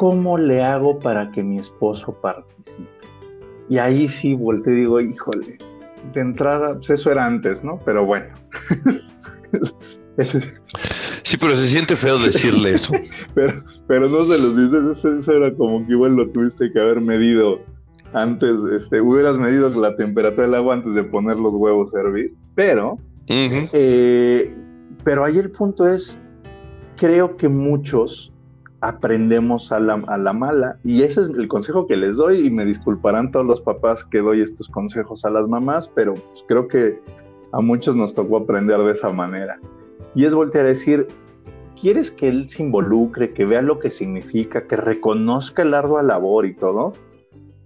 ¿cómo 0.03 0.37
le 0.37 0.61
hago 0.61 0.99
para 0.99 1.31
que 1.31 1.45
mi 1.45 1.61
esposo 1.61 2.13
participe? 2.21 2.91
Y 3.69 3.79
ahí 3.79 4.09
sí 4.09 4.35
volteo 4.35 4.75
y 4.75 4.77
digo, 4.79 5.01
híjole, 5.01 5.59
de 6.13 6.21
entrada, 6.21 6.75
pues 6.75 6.91
eso 6.91 7.13
era 7.13 7.25
antes, 7.25 7.63
¿no? 7.63 7.79
Pero 7.85 8.05
bueno, 8.05 8.27
Sí, 11.23 11.37
pero 11.37 11.57
se 11.57 11.69
siente 11.69 11.95
feo 11.95 12.19
decirle 12.19 12.75
eso. 12.75 12.93
pero, 13.35 13.53
pero 13.87 14.09
no 14.09 14.25
se 14.25 14.39
los 14.39 14.57
dices, 14.57 15.05
eso, 15.05 15.33
era 15.33 15.55
como 15.55 15.87
que 15.87 15.93
igual 15.93 16.17
lo 16.17 16.29
tuviste 16.31 16.73
que 16.73 16.81
haber 16.81 17.01
medido 17.01 17.61
antes, 18.13 18.61
este, 18.75 19.01
hubieras 19.01 19.39
medido 19.39 19.71
la 19.71 19.95
temperatura 19.95 20.49
del 20.49 20.57
agua 20.57 20.75
antes 20.75 20.95
de 20.95 21.05
poner 21.05 21.37
los 21.37 21.55
huevos 21.55 21.95
a 21.95 22.01
hervir. 22.01 22.35
Pero, 22.57 22.99
eh, 23.29 24.53
pero 25.05 25.25
ahí 25.25 25.39
el 25.39 25.53
punto 25.53 25.87
es, 25.87 26.21
creo 26.97 27.37
que 27.37 27.49
muchos 27.49 28.33
aprendemos 28.83 29.71
a 29.71 29.79
la, 29.79 30.03
a 30.09 30.19
la, 30.19 30.33
mala 30.33 30.77
y 30.83 31.03
ese 31.03 31.21
es 31.23 31.29
el 31.31 31.47
consejo 31.47 31.87
que 31.87 31.97
les 31.97 32.17
doy 32.17 32.47
y 32.47 32.51
me 32.51 32.65
disculparán 32.65 33.31
todos 33.31 33.47
los 33.47 33.61
papás 33.61 34.05
que 34.05 34.19
doy 34.19 34.41
estos 34.41 34.69
consejos 34.69 35.25
a 35.25 35.31
las 35.31 35.47
mamás, 35.49 35.89
pero 35.89 36.15
pues, 36.15 36.45
creo 36.49 36.67
que 36.67 37.01
a 37.53 37.61
muchos 37.61 37.95
nos 37.95 38.13
tocó 38.13 38.39
aprender 38.39 38.81
de 38.81 38.91
esa 38.91 39.11
manera. 39.11 39.61
Y 40.17 40.25
es 40.25 40.35
voltear 40.35 40.65
a 40.65 40.71
decir, 40.71 41.07
¿quieres 41.81 42.11
que 42.11 42.29
él 42.29 42.49
se 42.49 42.65
involucre, 42.65 43.33
que 43.33 43.47
vea 43.47 43.63
lo 43.63 43.79
que 43.79 43.89
significa, 43.89 44.67
que 44.67 44.77
reconozca 44.77 45.63
el 45.63 45.75
ardua 45.75 46.03
labor 46.03 46.45
y 46.45 46.55
todo? 46.55 46.93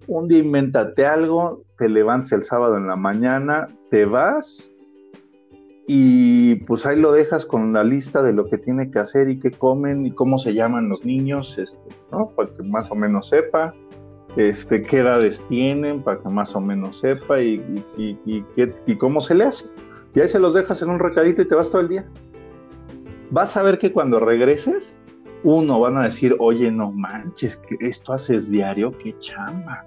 Un 0.06 0.28
día 0.28 0.40
invéntate 0.40 1.06
algo, 1.06 1.62
te 1.78 1.88
levantas 1.88 2.32
el 2.32 2.42
sábado 2.42 2.76
en 2.76 2.87
la 2.87 2.96
mañana, 2.96 3.68
te 3.90 4.04
vas 4.04 4.70
y 5.87 6.57
pues 6.66 6.85
ahí 6.87 6.99
lo 6.99 7.12
dejas 7.12 7.47
con 7.47 7.73
la 7.73 7.85
lista 7.85 8.23
de 8.23 8.33
lo 8.33 8.47
que 8.47 8.59
tiene 8.59 8.90
que 8.90 8.99
hacer 8.99 9.28
y 9.28 9.38
qué 9.38 9.50
comen 9.50 10.05
y 10.07 10.11
cómo 10.11 10.38
se 10.38 10.55
llaman 10.55 10.88
los 10.88 11.05
niños, 11.05 11.59
este, 11.59 11.88
¿no? 12.11 12.31
Para 12.31 12.52
que 12.52 12.62
más 12.62 12.90
o 12.90 12.95
menos 12.95 13.28
sepa, 13.28 13.75
este, 14.37 14.83
qué 14.83 14.99
edades 14.99 15.45
tienen, 15.49 16.02
para 16.02 16.21
que 16.21 16.28
más 16.28 16.55
o 16.57 16.61
menos 16.61 16.99
sepa 16.99 17.40
y, 17.40 17.62
y, 17.97 18.19
y 18.87 18.97
cómo 18.97 19.21
se 19.21 19.35
le 19.35 19.45
hace. 19.45 19.71
Y 20.14 20.21
ahí 20.21 20.28
se 20.28 20.38
los 20.38 20.55
dejas 20.55 20.83
en 20.83 20.90
un 20.90 20.99
recadito 20.99 21.43
y 21.43 21.47
te 21.47 21.55
vas 21.55 21.71
todo 21.71 21.83
el 21.83 21.88
día 21.88 22.07
vas 23.31 23.57
a 23.57 23.62
ver 23.62 23.78
que 23.78 23.93
cuando 23.93 24.21
regreses, 24.21 24.99
uno, 25.43 25.81
van 25.81 25.97
a 25.99 26.05
decir, 26.05 26.35
oye, 26.38 26.71
no 26.71 26.93
manches, 26.93 27.61
esto 27.81 28.12
haces 28.12 28.50
diario, 28.50 28.93
qué 28.99 29.16
chamba. 29.19 29.85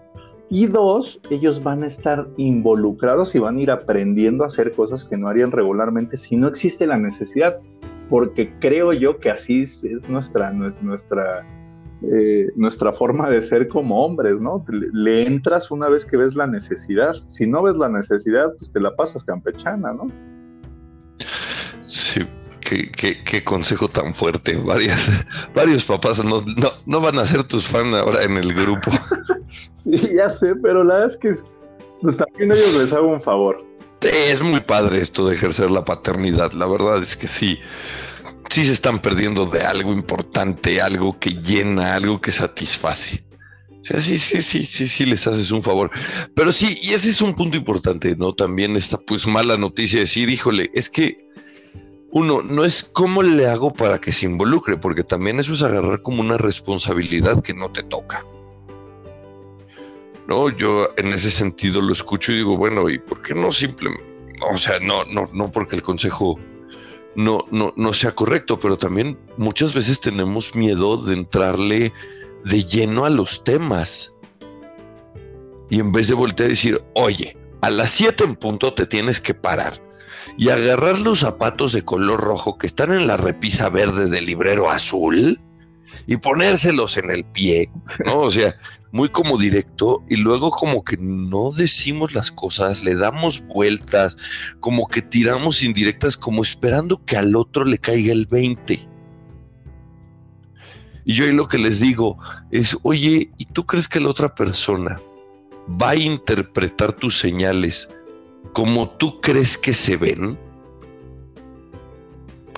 Y 0.50 0.65
dos, 0.65 1.22
ellos 1.29 1.62
van 1.62 1.84
a 1.84 1.88
estar 1.88 2.27
involucrados 2.38 3.36
y 3.36 3.39
van 3.39 3.58
a 3.58 3.62
ir 3.62 3.72
aprendiendo 3.72 4.44
a 4.44 4.48
hacer 4.48 4.72
cosas 4.72 5.03
que 5.03 5.15
no 5.15 5.27
harían 5.27 5.51
regularmente 5.51 6.18
si 6.18 6.36
no 6.36 6.48
existe 6.48 6.88
la 6.88 6.98
necesidad, 6.98 7.60
porque 8.10 8.51
creo 8.60 8.91
yo 8.94 9.20
que 9.20 9.29
así 9.29 9.63
es, 9.63 10.10
nuestra, 10.10 10.51
nuestra, 10.51 11.46
eh, 12.01 12.48
nuestra 12.56 12.91
forma 12.91 13.29
de 13.29 13.44
ser 13.44 13.68
como 13.68 14.03
hombres, 14.03 14.41
¿no? 14.41 14.65
Le, 14.70 14.88
le, 14.91 15.27
entras 15.27 15.70
una 15.70 15.88
vez 15.88 16.03
que 16.03 16.18
ves 16.18 16.36
la 16.36 16.48
necesidad. 16.48 17.13
Si 17.13 17.46
no 17.46 17.62
ves 17.62 17.75
la 17.75 17.89
necesidad, 17.89 18.51
pues 18.58 18.72
te 18.72 18.79
la 18.79 18.96
pasas 18.96 19.24
campechana, 19.24 19.94
¿no? 19.94 20.08
Sí, 21.86 22.22
Qué, 22.70 23.44
consejo 23.44 23.88
tan 23.88 24.13
fuerte. 24.13 24.56
Varias, 24.56 25.10
varios 25.56 25.86
papás 25.86 26.24
no, 26.24 26.44
no, 26.86 27.01
van 27.01 27.18
a 27.18 27.25
ser 27.25 27.44
tus 27.44 27.65
fans 27.65 27.96
ahora 27.96 28.24
en 28.24 28.38
el 28.38 28.53
grupo. 28.53 28.91
sí, 29.74 29.91
ya 30.15 30.29
sé, 30.29 30.56
pero 30.56 30.84
la 30.84 30.96
verdad 30.96 31.08
es 31.08 31.18
que 31.18 31.38
pues, 32.01 32.18
también 32.18 32.51
ellos 32.51 32.75
les 32.75 32.94
hago 32.94 33.08
un 33.08 33.22
favor. 33.22 33.65
Sí, 34.01 34.10
es 34.12 34.41
muy 34.41 34.62
padre 34.62 35.01
esto 35.01 35.27
de 35.27 35.36
ejercer 35.36 35.70
la 35.70 35.84
paternidad. 35.84 36.53
La 36.53 36.65
verdad 36.65 37.03
es 37.03 37.18
que 37.18 37.27
sí. 37.27 37.60
sí 38.50 38.65
se 38.65 38.74
están 38.74 39.00
perdiendo 39.00 39.46
de 39.46 39.63
algo 39.63 39.91
importante, 39.91 40.82
algo 40.82 41.20
que 41.20 41.32
llena, 41.32 41.96
algo 41.96 42.22
que 42.22 42.32
satisface. 42.32 43.25
O 43.82 43.84
sea, 43.84 44.01
sí, 44.01 44.18
sí, 44.18 44.41
sí, 44.41 44.65
sí, 44.65 44.88
sí 44.88 45.06
les 45.06 45.25
haces 45.27 45.51
un 45.51 45.63
favor. 45.63 45.89
Pero 46.34 46.51
sí, 46.51 46.79
y 46.82 46.94
ese 46.94 47.10
es 47.10 47.22
un 47.22 47.36
punto 47.36 47.58
importante, 47.58 48.15
¿no? 48.15 48.34
También 48.34 48.75
esta 48.75 48.98
pues 48.98 49.27
mala 49.27 49.58
noticia 49.58 50.00
decir, 50.00 50.29
híjole, 50.29 50.70
es 50.74 50.89
que 50.89 51.29
uno, 52.12 52.41
no 52.41 52.65
es 52.65 52.84
cómo 52.84 53.22
le 53.24 53.48
hago 53.48 53.72
para 53.72 54.00
que 54.00 54.12
se 54.12 54.25
involucre, 54.25 54.77
porque 54.77 55.03
también 55.03 55.39
eso 55.39 55.53
es 55.53 55.62
agarrar 55.62 56.01
como 56.01 56.22
una 56.22 56.38
responsabilidad 56.38 57.41
que 57.41 57.53
no 57.53 57.72
te 57.72 57.84
toca. 57.84 58.25
No, 60.29 60.50
yo 60.51 60.89
en 60.98 61.12
ese 61.12 61.31
sentido 61.31 61.81
lo 61.81 61.91
escucho 61.91 62.31
y 62.31 62.36
digo, 62.36 62.55
bueno, 62.55 62.88
¿y 62.88 63.00
por 63.00 63.19
qué 63.24 63.33
no 63.33 63.51
simplemente? 63.51 64.05
O 64.53 64.57
sea, 64.57 64.79
no, 64.79 65.03
no, 65.05 65.25
no 65.33 65.51
porque 65.51 65.75
el 65.75 65.81
consejo 65.81 66.39
no, 67.15 67.39
no, 67.50 67.74
no 67.75 67.93
sea 67.93 68.12
correcto, 68.12 68.59
pero 68.59 68.77
también 68.77 69.17
muchas 69.38 69.74
veces 69.74 70.00
tenemos 70.00 70.53
miedo 70.53 70.98
de 70.98 71.15
entrarle 71.15 71.91
de 72.45 72.63
lleno 72.63 73.05
a 73.05 73.09
los 73.09 73.43
temas. 73.43 74.13
Y 75.71 75.79
en 75.79 75.91
vez 75.91 76.09
de 76.09 76.13
voltear 76.13 76.45
a 76.45 76.50
decir, 76.51 76.79
oye, 76.93 77.36
a 77.62 77.71
las 77.71 77.89
7 77.89 78.24
en 78.24 78.36
punto 78.36 78.75
te 78.75 78.86
tienes 78.86 79.19
que 79.19 79.33
parar 79.33 79.81
y 80.38 80.50
agarrar 80.50 81.00
los 81.00 81.21
zapatos 81.21 81.74
de 81.74 81.83
color 81.83 82.21
rojo 82.21 82.59
que 82.59 82.67
están 82.67 82.93
en 82.93 83.07
la 83.07 83.17
repisa 83.17 83.69
verde 83.69 84.07
del 84.07 84.27
librero 84.27 84.69
azul 84.69 85.41
y 86.10 86.18
ponérselos 86.18 86.98
en 86.98 87.12
el 87.12 87.24
pie, 87.24 87.70
¿no? 88.04 88.22
O 88.22 88.32
sea, 88.32 88.58
muy 88.92 89.10
como 89.10 89.38
directo 89.38 90.04
y 90.10 90.16
luego 90.16 90.50
como 90.50 90.84
que 90.84 90.98
no 90.98 91.51
decimos 91.51 92.16
las 92.16 92.32
cosas, 92.32 92.84
le 92.84 92.96
damos 92.96 93.46
vueltas, 93.46 94.18
como 94.60 94.88
que 94.88 95.04
tiramos 95.04 95.62
indirectas, 95.62 96.18
como 96.18 96.42
esperando 96.42 97.06
que 97.06 97.16
al 97.16 97.36
otro 97.36 97.63
le 97.63 97.78
caiga 97.78 98.12
el 98.12 98.25
20. 98.25 98.88
Y 101.06 101.13
yo 101.13 101.25
ahí 101.25 101.32
lo 101.32 101.48
que 101.48 101.60
les 101.60 101.80
digo 101.80 102.18
es, 102.50 102.75
oye, 102.82 103.30
¿y 103.38 103.46
tú 103.46 103.68
crees 103.68 103.88
que 103.88 104.00
la 104.00 104.10
otra 104.10 104.34
persona 104.34 105.00
va 105.80 105.92
a 105.92 105.96
interpretar 105.96 106.92
tus 106.94 107.20
señales 107.20 107.88
como 108.54 108.89
tú 108.89 109.22
crees 109.22 109.56
que 109.56 109.75
se 109.75 109.96
ven? 109.96 110.36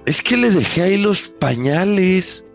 Es 0.05 0.22
que 0.22 0.38
le 0.38 0.51
dejé 0.51 0.84
ahí 0.84 0.98
los 0.98 1.27
pañales. 1.27 2.46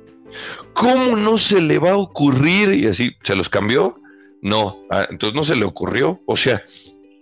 ¿Cómo 0.72 1.16
no 1.16 1.38
se 1.38 1.60
le 1.60 1.78
va 1.78 1.92
a 1.92 1.96
ocurrir? 1.96 2.74
Y 2.74 2.86
así, 2.86 3.12
¿se 3.22 3.34
los 3.34 3.48
cambió? 3.48 4.00
No, 4.42 4.78
ah, 4.90 5.06
entonces 5.10 5.34
no 5.34 5.44
se 5.44 5.56
le 5.56 5.64
ocurrió. 5.64 6.20
O 6.26 6.36
sea, 6.36 6.62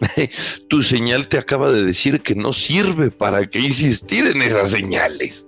tu 0.68 0.82
señal 0.82 1.28
te 1.28 1.38
acaba 1.38 1.70
de 1.70 1.84
decir 1.84 2.20
que 2.20 2.34
no 2.34 2.52
sirve 2.52 3.10
para 3.10 3.46
que 3.46 3.60
insistir 3.60 4.26
en 4.26 4.42
esas 4.42 4.70
señales. 4.70 5.46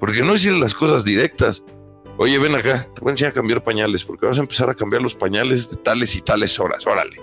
Porque 0.00 0.22
no 0.22 0.34
decir 0.34 0.52
las 0.52 0.74
cosas 0.74 1.04
directas. 1.04 1.62
Oye, 2.18 2.38
ven 2.38 2.54
acá, 2.54 2.88
te 2.94 3.00
voy 3.00 3.10
a 3.10 3.12
enseñar 3.12 3.30
a 3.32 3.34
cambiar 3.34 3.62
pañales, 3.62 4.04
porque 4.04 4.26
vas 4.26 4.38
a 4.38 4.40
empezar 4.40 4.68
a 4.70 4.74
cambiar 4.74 5.02
los 5.02 5.14
pañales 5.14 5.70
de 5.70 5.76
tales 5.76 6.16
y 6.16 6.20
tales 6.20 6.58
horas. 6.58 6.86
Órale. 6.86 7.16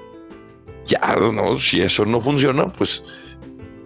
Ya, 0.85 1.15
no, 1.15 1.57
si 1.57 1.81
eso 1.81 2.05
no 2.05 2.21
funciona, 2.21 2.67
pues, 2.67 3.03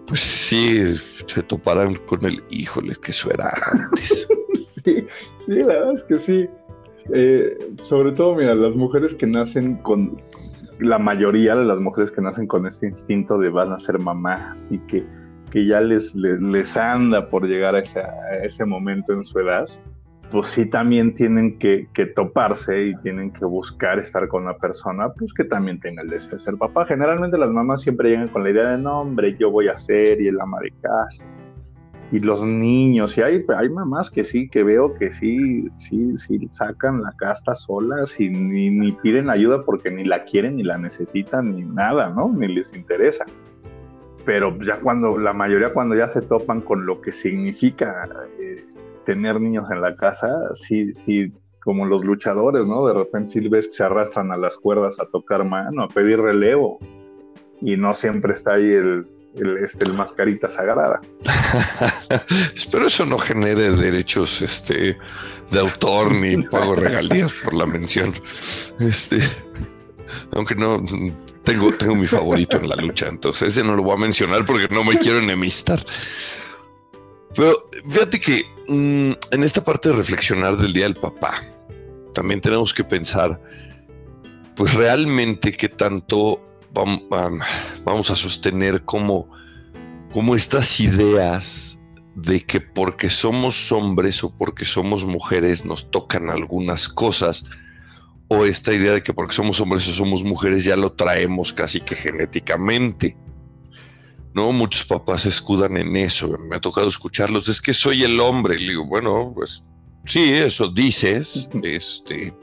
pues 0.06 0.20
sí, 0.20 0.98
se 1.26 1.44
toparán 1.44 1.96
con 1.96 2.26
el 2.26 2.44
híjole, 2.50 2.96
que 2.96 3.12
eso 3.12 3.32
era 3.32 3.54
antes. 3.72 4.28
sí, 4.84 5.06
sí, 5.38 5.56
la 5.64 5.68
verdad 5.68 5.94
es 5.94 6.04
que 6.04 6.20
sí. 6.20 6.50
Eh, 7.14 7.58
sobre 7.82 8.12
todo, 8.12 8.36
mira, 8.36 8.54
las 8.54 8.76
mujeres 8.76 9.16
que 9.16 9.26
nacen 9.26 9.78
con, 9.78 10.22
la 10.80 10.98
mayoría 10.98 11.56
de 11.56 11.66
las 11.66 11.80
mujeres 11.80 12.12
que 12.12 12.22
nacen 12.22 12.48
con 12.48 12.66
este 12.66 12.88
instinto 12.88 13.38
de 13.38 13.50
van 13.50 13.72
a 13.72 13.80
ser 13.80 14.00
mamás 14.00 14.72
y 14.72 14.80
que, 14.80 15.06
que 15.52 15.66
ya 15.66 15.82
les, 15.82 16.16
les, 16.16 16.78
anda 16.78 17.30
por 17.30 17.48
llegar 17.48 17.76
a 17.76 17.80
ese 17.80 18.66
momento 18.66 19.14
en 19.14 19.24
su 19.26 19.40
edad, 19.40 19.68
pues 20.32 20.48
sí 20.48 20.66
también 20.66 21.14
tienen 21.16 21.58
que, 21.58 21.88
toparse 22.16 22.88
y 22.88 22.96
tienen 22.98 23.32
que 23.32 23.46
buscar 23.46 24.00
estar 24.00 24.28
con 24.28 24.44
una 24.44 24.56
persona 24.58 25.12
pues 25.14 25.34
que 25.34 25.44
también 25.44 25.80
tenga 25.80 26.02
el 26.04 26.10
deseo 26.10 26.38
de 26.38 26.40
ser 26.40 26.56
papá. 26.56 26.86
Generalmente 26.86 27.38
las 27.38 27.50
mamás 27.50 27.82
siempre 27.82 28.12
llegan 28.12 28.28
con 28.30 28.44
la 28.44 28.52
idea 28.52 28.72
de, 28.72 28.78
no, 28.78 29.02
hombre, 29.02 29.36
yo 29.38 29.52
voy 29.52 29.68
a 29.68 29.76
ser 29.76 30.22
y 30.22 30.28
el 30.28 30.40
ama 30.40 30.60
de 30.62 30.72
casa. 30.82 31.26
Y 32.12 32.20
los 32.20 32.44
niños, 32.44 33.18
y 33.18 33.22
hay, 33.22 33.46
hay 33.56 33.70
mamás 33.70 34.10
que 34.10 34.24
sí, 34.24 34.50
que 34.50 34.64
veo 34.64 34.92
que 34.92 35.14
sí, 35.14 35.66
sí, 35.76 36.18
sí 36.18 36.48
sacan 36.52 37.04
la 37.04 37.14
casta 37.18 37.54
solas 37.54 38.20
y 38.20 38.30
ni, 38.30 38.72
ni 38.72 38.92
piden 38.94 39.30
ayuda 39.30 39.64
porque 39.64 39.92
ni 39.92 40.04
la 40.06 40.24
quieren, 40.26 40.56
ni 40.56 40.64
la 40.64 40.78
necesitan, 40.78 41.56
ni 41.56 41.62
nada, 41.62 42.10
¿no? 42.10 42.30
Ni 42.30 42.48
les 42.48 42.74
interesa 42.76 43.26
pero 44.26 44.56
ya 44.62 44.80
cuando 44.80 45.18
la 45.18 45.34
mayoría 45.34 45.74
cuando 45.74 45.96
ya 45.96 46.08
se 46.08 46.22
topan 46.22 46.62
con 46.62 46.86
lo 46.86 47.02
que 47.02 47.12
significa 47.12 48.08
eh, 48.40 48.64
tener 49.04 49.42
niños 49.42 49.72
en 49.72 49.82
la 49.82 49.96
casa, 49.96 50.54
sí, 50.54 50.94
sí, 50.94 51.34
como 51.64 51.86
los 51.88 52.06
luchadores, 52.06 52.66
¿no? 52.68 52.86
De 52.86 52.94
repente 52.94 53.32
sí 53.32 53.50
ves 53.50 53.68
que 53.68 53.74
se 53.74 53.84
arrastran 53.84 54.32
a 54.32 54.38
las 54.38 54.56
cuerdas 54.56 55.00
a 55.00 55.06
tocar 55.08 55.44
mano, 55.46 55.84
a 55.84 55.88
pedir 55.88 56.20
relevo. 56.20 56.78
Y 57.62 57.76
no 57.76 57.94
siempre 57.96 58.34
está 58.34 58.54
ahí 58.54 58.72
el, 58.72 59.08
el, 59.36 59.58
este, 59.64 59.86
el 59.86 59.94
mascarita 59.94 60.50
sagrada. 60.50 61.00
Espero 62.56 62.88
eso 62.88 63.06
no 63.06 63.18
genere 63.18 63.72
derechos 63.72 64.42
este, 64.42 64.98
de 65.52 65.60
autor 65.60 66.12
ni 66.12 66.42
pago 66.50 66.76
regalías 66.76 67.32
por 67.44 67.54
la 67.54 67.66
mención. 67.66 68.14
Este, 68.80 69.20
aunque 70.32 70.56
no 70.56 70.84
tengo, 71.44 71.72
tengo 71.74 71.96
mi 71.96 72.08
favorito 72.08 72.58
en 72.58 72.70
la 72.70 72.76
lucha, 72.76 73.08
entonces 73.08 73.54
ese 73.54 73.64
no 73.64 73.76
lo 73.76 73.84
voy 73.84 73.94
a 73.94 73.98
mencionar 73.98 74.46
porque 74.46 74.68
no 74.74 74.84
me 74.84 74.98
quiero 74.98 75.20
enemistar. 75.20 75.86
Pero 77.36 77.70
fíjate 77.90 78.20
que 78.20 78.44
mm, 78.68 79.12
en 79.32 79.44
esta 79.44 79.64
parte 79.64 79.90
de 79.90 79.96
reflexionar 79.96 80.58
del 80.58 80.74
Día 80.74 80.86
del 80.86 80.96
Papá, 80.96 81.36
también 82.14 82.42
tenemos 82.42 82.74
que 82.74 82.84
pensar, 82.84 83.40
pues 84.56 84.74
realmente 84.74 85.52
qué 85.52 85.70
tanto 85.70 86.42
vamos 86.74 88.12
a 88.12 88.16
sostener 88.16 88.84
como, 88.86 89.30
como 90.12 90.36
estas 90.36 90.80
ideas 90.80 91.80
de 92.16 92.42
que 92.42 92.60
porque 92.62 93.10
somos 93.10 93.72
hombres 93.72 94.24
o 94.24 94.36
porque 94.36 94.66
somos 94.66 95.06
mujeres 95.06 95.66
nos 95.66 95.90
tocan 95.90 96.30
algunas 96.30 96.88
cosas, 96.88 97.46
o 98.28 98.46
esta 98.46 98.74
idea 98.74 98.94
de 98.94 99.04
que 99.04 99.14
porque 99.14 99.34
somos 99.34 99.60
hombres 99.60 99.88
o 99.88 99.94
somos 99.94 100.24
mujeres 100.24 100.64
ya 100.64 100.76
lo 100.76 100.92
traemos 100.92 101.52
casi 101.52 101.82
que 101.82 101.96
genéticamente. 101.96 103.18
¿no? 104.34 104.52
Muchos 104.52 104.86
papás 104.86 105.22
se 105.22 105.30
escudan 105.30 105.78
en 105.78 105.96
eso, 105.96 106.38
me 106.38 106.56
ha 106.56 106.62
tocado 106.62 106.88
escucharlos, 106.88 107.50
es 107.50 107.62
que 107.62 107.74
soy 107.74 108.04
el 108.04 108.20
hombre, 108.20 108.60
le 108.60 108.70
digo, 108.70 108.86
bueno, 108.86 109.32
pues 109.34 109.64
sí, 110.06 110.34
eso 110.34 110.68
dices, 110.68 111.50
este, 111.64 112.34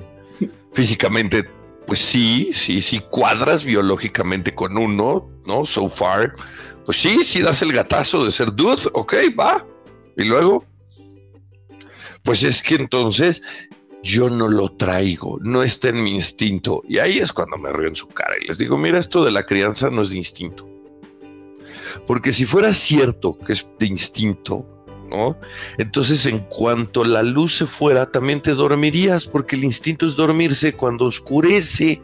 físicamente, 0.72 1.48
pues 1.86 2.00
sí, 2.00 2.50
sí, 2.52 2.80
sí, 2.80 3.00
cuadras 3.10 3.64
biológicamente 3.64 4.54
con 4.54 4.76
uno, 4.76 5.28
¿no? 5.46 5.64
So 5.64 5.88
far, 5.88 6.34
pues 6.84 6.98
sí, 6.98 7.24
sí 7.24 7.40
das 7.40 7.62
el 7.62 7.72
gatazo 7.72 8.24
de 8.24 8.30
ser 8.30 8.52
dude, 8.54 8.82
ok, 8.92 9.14
va, 9.38 9.66
y 10.16 10.24
luego, 10.24 10.64
pues 12.22 12.42
es 12.42 12.62
que 12.62 12.74
entonces 12.74 13.42
yo 14.02 14.28
no 14.28 14.48
lo 14.48 14.70
traigo, 14.76 15.38
no 15.42 15.62
está 15.62 15.88
en 15.88 16.02
mi 16.02 16.14
instinto, 16.14 16.82
y 16.88 16.98
ahí 16.98 17.18
es 17.18 17.32
cuando 17.32 17.56
me 17.56 17.72
río 17.72 17.88
en 17.88 17.96
su 17.96 18.08
cara 18.08 18.34
y 18.40 18.46
les 18.46 18.58
digo, 18.58 18.76
mira, 18.76 18.98
esto 18.98 19.24
de 19.24 19.30
la 19.30 19.44
crianza 19.46 19.90
no 19.90 20.02
es 20.02 20.10
de 20.10 20.16
instinto 20.16 20.66
porque 22.06 22.32
si 22.32 22.46
fuera 22.46 22.72
cierto 22.72 23.38
que 23.38 23.52
es 23.52 23.66
de 23.78 23.86
instinto, 23.86 24.66
Entonces, 25.78 26.26
en 26.26 26.40
cuanto 26.40 27.04
la 27.04 27.22
luz 27.22 27.56
se 27.56 27.66
fuera, 27.66 28.10
también 28.10 28.40
te 28.40 28.54
dormirías, 28.54 29.26
porque 29.26 29.56
el 29.56 29.64
instinto 29.64 30.06
es 30.06 30.16
dormirse 30.16 30.72
cuando 30.72 31.06
oscurece. 31.06 32.02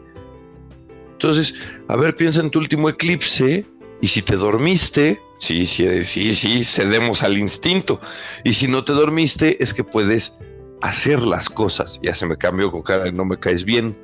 Entonces, 1.13 1.55
a 1.87 1.95
ver, 1.95 2.15
piensa 2.15 2.41
en 2.41 2.49
tu 2.49 2.59
último 2.59 2.89
eclipse, 2.89 3.65
y 4.03 4.07
si 4.07 4.21
te 4.21 4.35
dormiste, 4.35 5.17
sí, 5.39 5.65
sí, 5.65 6.03
sí, 6.03 6.35
sí, 6.35 6.65
cedemos 6.65 7.23
al 7.23 7.37
instinto. 7.37 8.01
Y 8.43 8.53
si 8.53 8.67
no 8.67 8.83
te 8.83 8.91
dormiste, 8.91 9.63
es 9.63 9.73
que 9.73 9.85
puedes 9.85 10.35
hacer 10.81 11.23
las 11.23 11.47
cosas. 11.47 12.01
Ya 12.03 12.13
se 12.13 12.25
me 12.25 12.35
cambió 12.35 12.69
con 12.69 12.81
cara 12.81 13.09
no 13.11 13.23
me 13.23 13.39
caes 13.39 13.63
bien. 13.63 13.97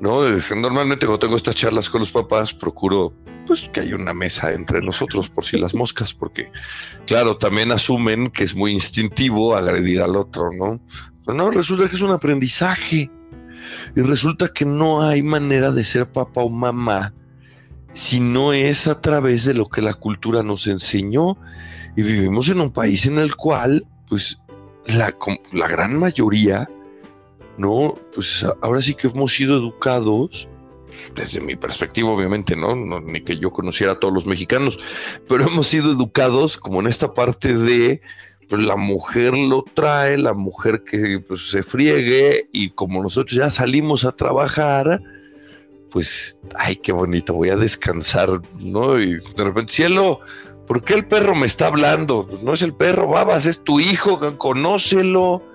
¿No? 0.00 0.28
Normalmente 0.56 1.06
cuando 1.06 1.18
tengo 1.18 1.36
estas 1.36 1.54
charlas 1.54 1.88
con 1.88 2.02
los 2.02 2.10
papás, 2.10 2.52
procuro 2.52 3.14
pues 3.46 3.68
que 3.72 3.80
hay 3.80 3.92
una 3.92 4.14
mesa 4.14 4.50
entre 4.52 4.80
nosotros 4.80 5.28
por 5.28 5.44
si 5.44 5.58
las 5.58 5.74
moscas, 5.74 6.12
porque 6.14 6.50
claro, 7.06 7.36
también 7.36 7.72
asumen 7.72 8.30
que 8.30 8.44
es 8.44 8.54
muy 8.54 8.72
instintivo 8.72 9.56
agredir 9.56 10.00
al 10.00 10.16
otro, 10.16 10.50
¿no? 10.52 10.80
Pero 11.24 11.36
no, 11.38 11.50
resulta 11.50 11.88
que 11.88 11.96
es 11.96 12.02
un 12.02 12.10
aprendizaje 12.10 13.10
y 13.96 14.00
resulta 14.02 14.48
que 14.48 14.64
no 14.64 15.02
hay 15.02 15.22
manera 15.22 15.70
de 15.70 15.84
ser 15.84 16.10
papá 16.10 16.42
o 16.42 16.50
mamá 16.50 17.12
si 17.94 18.20
no 18.20 18.52
es 18.52 18.86
a 18.86 19.00
través 19.00 19.44
de 19.44 19.54
lo 19.54 19.68
que 19.68 19.80
la 19.80 19.94
cultura 19.94 20.42
nos 20.42 20.66
enseñó 20.66 21.38
y 21.96 22.02
vivimos 22.02 22.48
en 22.48 22.60
un 22.60 22.72
país 22.72 23.06
en 23.06 23.18
el 23.18 23.36
cual, 23.36 23.86
pues, 24.08 24.42
la, 24.86 25.16
la 25.52 25.68
gran 25.68 25.96
mayoría, 25.96 26.68
¿no? 27.56 27.94
Pues 28.12 28.44
ahora 28.62 28.82
sí 28.82 28.94
que 28.94 29.06
hemos 29.06 29.32
sido 29.32 29.56
educados 29.56 30.48
desde 31.14 31.40
mi 31.40 31.56
perspectiva, 31.56 32.10
obviamente, 32.10 32.56
¿no? 32.56 32.74
Ni 33.00 33.22
que 33.22 33.38
yo 33.38 33.50
conociera 33.50 33.92
a 33.92 34.00
todos 34.00 34.14
los 34.14 34.26
mexicanos, 34.26 34.78
pero 35.28 35.46
hemos 35.46 35.68
sido 35.68 35.92
educados 35.92 36.56
como 36.56 36.80
en 36.80 36.86
esta 36.86 37.14
parte 37.14 37.56
de, 37.56 38.00
pues 38.48 38.62
la 38.62 38.76
mujer 38.76 39.36
lo 39.36 39.62
trae, 39.62 40.18
la 40.18 40.34
mujer 40.34 40.84
que 40.84 41.18
pues, 41.20 41.50
se 41.50 41.62
friegue 41.62 42.48
y 42.52 42.70
como 42.70 43.02
nosotros 43.02 43.36
ya 43.36 43.50
salimos 43.50 44.04
a 44.04 44.12
trabajar, 44.12 45.00
pues, 45.90 46.40
ay, 46.56 46.76
qué 46.76 46.92
bonito, 46.92 47.34
voy 47.34 47.50
a 47.50 47.56
descansar, 47.56 48.40
¿no? 48.58 49.00
Y 49.00 49.14
de 49.14 49.44
repente, 49.44 49.72
cielo, 49.72 50.20
¿por 50.66 50.82
qué 50.82 50.94
el 50.94 51.06
perro 51.06 51.34
me 51.34 51.46
está 51.46 51.68
hablando? 51.68 52.26
Pues 52.28 52.42
no 52.42 52.52
es 52.52 52.62
el 52.62 52.74
perro, 52.74 53.06
babas, 53.08 53.46
es 53.46 53.62
tu 53.62 53.78
hijo, 53.80 54.36
conócelo. 54.36 55.53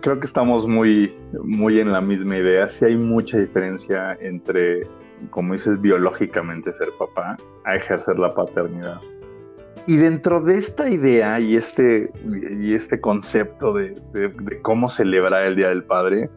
Creo 0.00 0.18
que 0.18 0.26
estamos 0.26 0.66
muy, 0.66 1.14
muy 1.44 1.80
en 1.80 1.92
la 1.92 2.00
misma 2.00 2.36
idea. 2.36 2.68
Sí 2.68 2.84
hay 2.84 2.96
mucha 2.96 3.38
diferencia 3.38 4.16
entre, 4.20 4.86
como 5.30 5.52
dices, 5.52 5.80
biológicamente 5.80 6.72
ser 6.74 6.88
papá 6.98 7.36
a 7.64 7.76
ejercer 7.76 8.18
la 8.18 8.34
paternidad. 8.34 9.00
Y 9.86 9.96
dentro 9.96 10.40
de 10.40 10.58
esta 10.58 10.88
idea 10.88 11.40
y 11.40 11.56
este, 11.56 12.10
y 12.60 12.74
este 12.74 13.00
concepto 13.00 13.72
de, 13.74 13.94
cómo 14.62 14.88
celebrar 14.88 15.44
el 15.44 15.56
Día 15.56 15.68
del 15.68 15.84
Padre, 15.84 16.30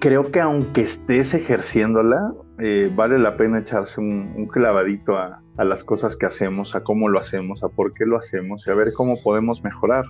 creo 0.00 0.30
que 0.30 0.40
aunque 0.40 0.82
estés 0.82 1.34
ejerciéndola, 1.34 2.32
eh, 2.58 2.90
vale 2.94 3.18
la 3.18 3.36
pena 3.36 3.60
echarse 3.60 4.00
un, 4.00 4.46
clavadito 4.48 5.16
a, 5.16 5.40
las 5.56 5.84
cosas 5.84 6.16
que 6.16 6.26
hacemos, 6.26 6.74
a 6.74 6.82
cómo 6.82 7.08
lo 7.08 7.20
hacemos, 7.20 7.62
a 7.62 7.68
por 7.68 7.94
qué 7.94 8.04
lo 8.04 8.18
hacemos 8.18 8.66
y 8.66 8.70
a 8.70 8.74
ver 8.74 8.92
cómo 8.92 9.16
podemos 9.22 9.62
mejorar 9.62 10.04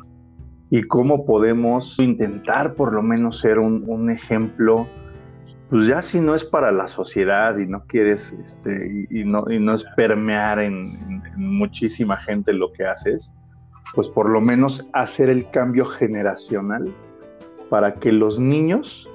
y 0.72 0.85
cómo 0.85 1.26
podemos 1.26 1.98
intentar 1.98 2.72
por 2.72 2.94
lo 2.94 3.02
menos 3.02 3.40
ser 3.40 3.58
un, 3.58 4.11
ejemplo, 4.11 4.88
pues 5.68 5.87
ya 5.87 6.00
si 6.00 6.18
no 6.18 6.35
es 6.35 6.44
para 6.44 6.72
la 6.72 6.88
sociedad 6.88 7.58
y 7.58 7.66
no 7.66 7.85
quieres, 7.85 8.32
este, 8.42 9.06
y, 9.11 9.22
no, 9.24 9.44
y 9.50 9.61
no 9.61 9.74
es 9.74 9.85
permear 9.96 10.61
en, 10.61 10.88
muchísima 11.37 12.16
gente 12.16 12.54
lo 12.54 12.72
que 12.72 12.87
haces, 12.87 13.35
pues 13.94 14.08
por 14.08 14.30
lo 14.30 14.40
menos 14.40 14.88
hacer 14.94 15.28
el 15.28 15.46
cambio 15.50 15.85
generacional 15.85 16.90
para 17.68 17.92
que 17.92 18.11
los 18.11 18.38
niños, 18.38 19.11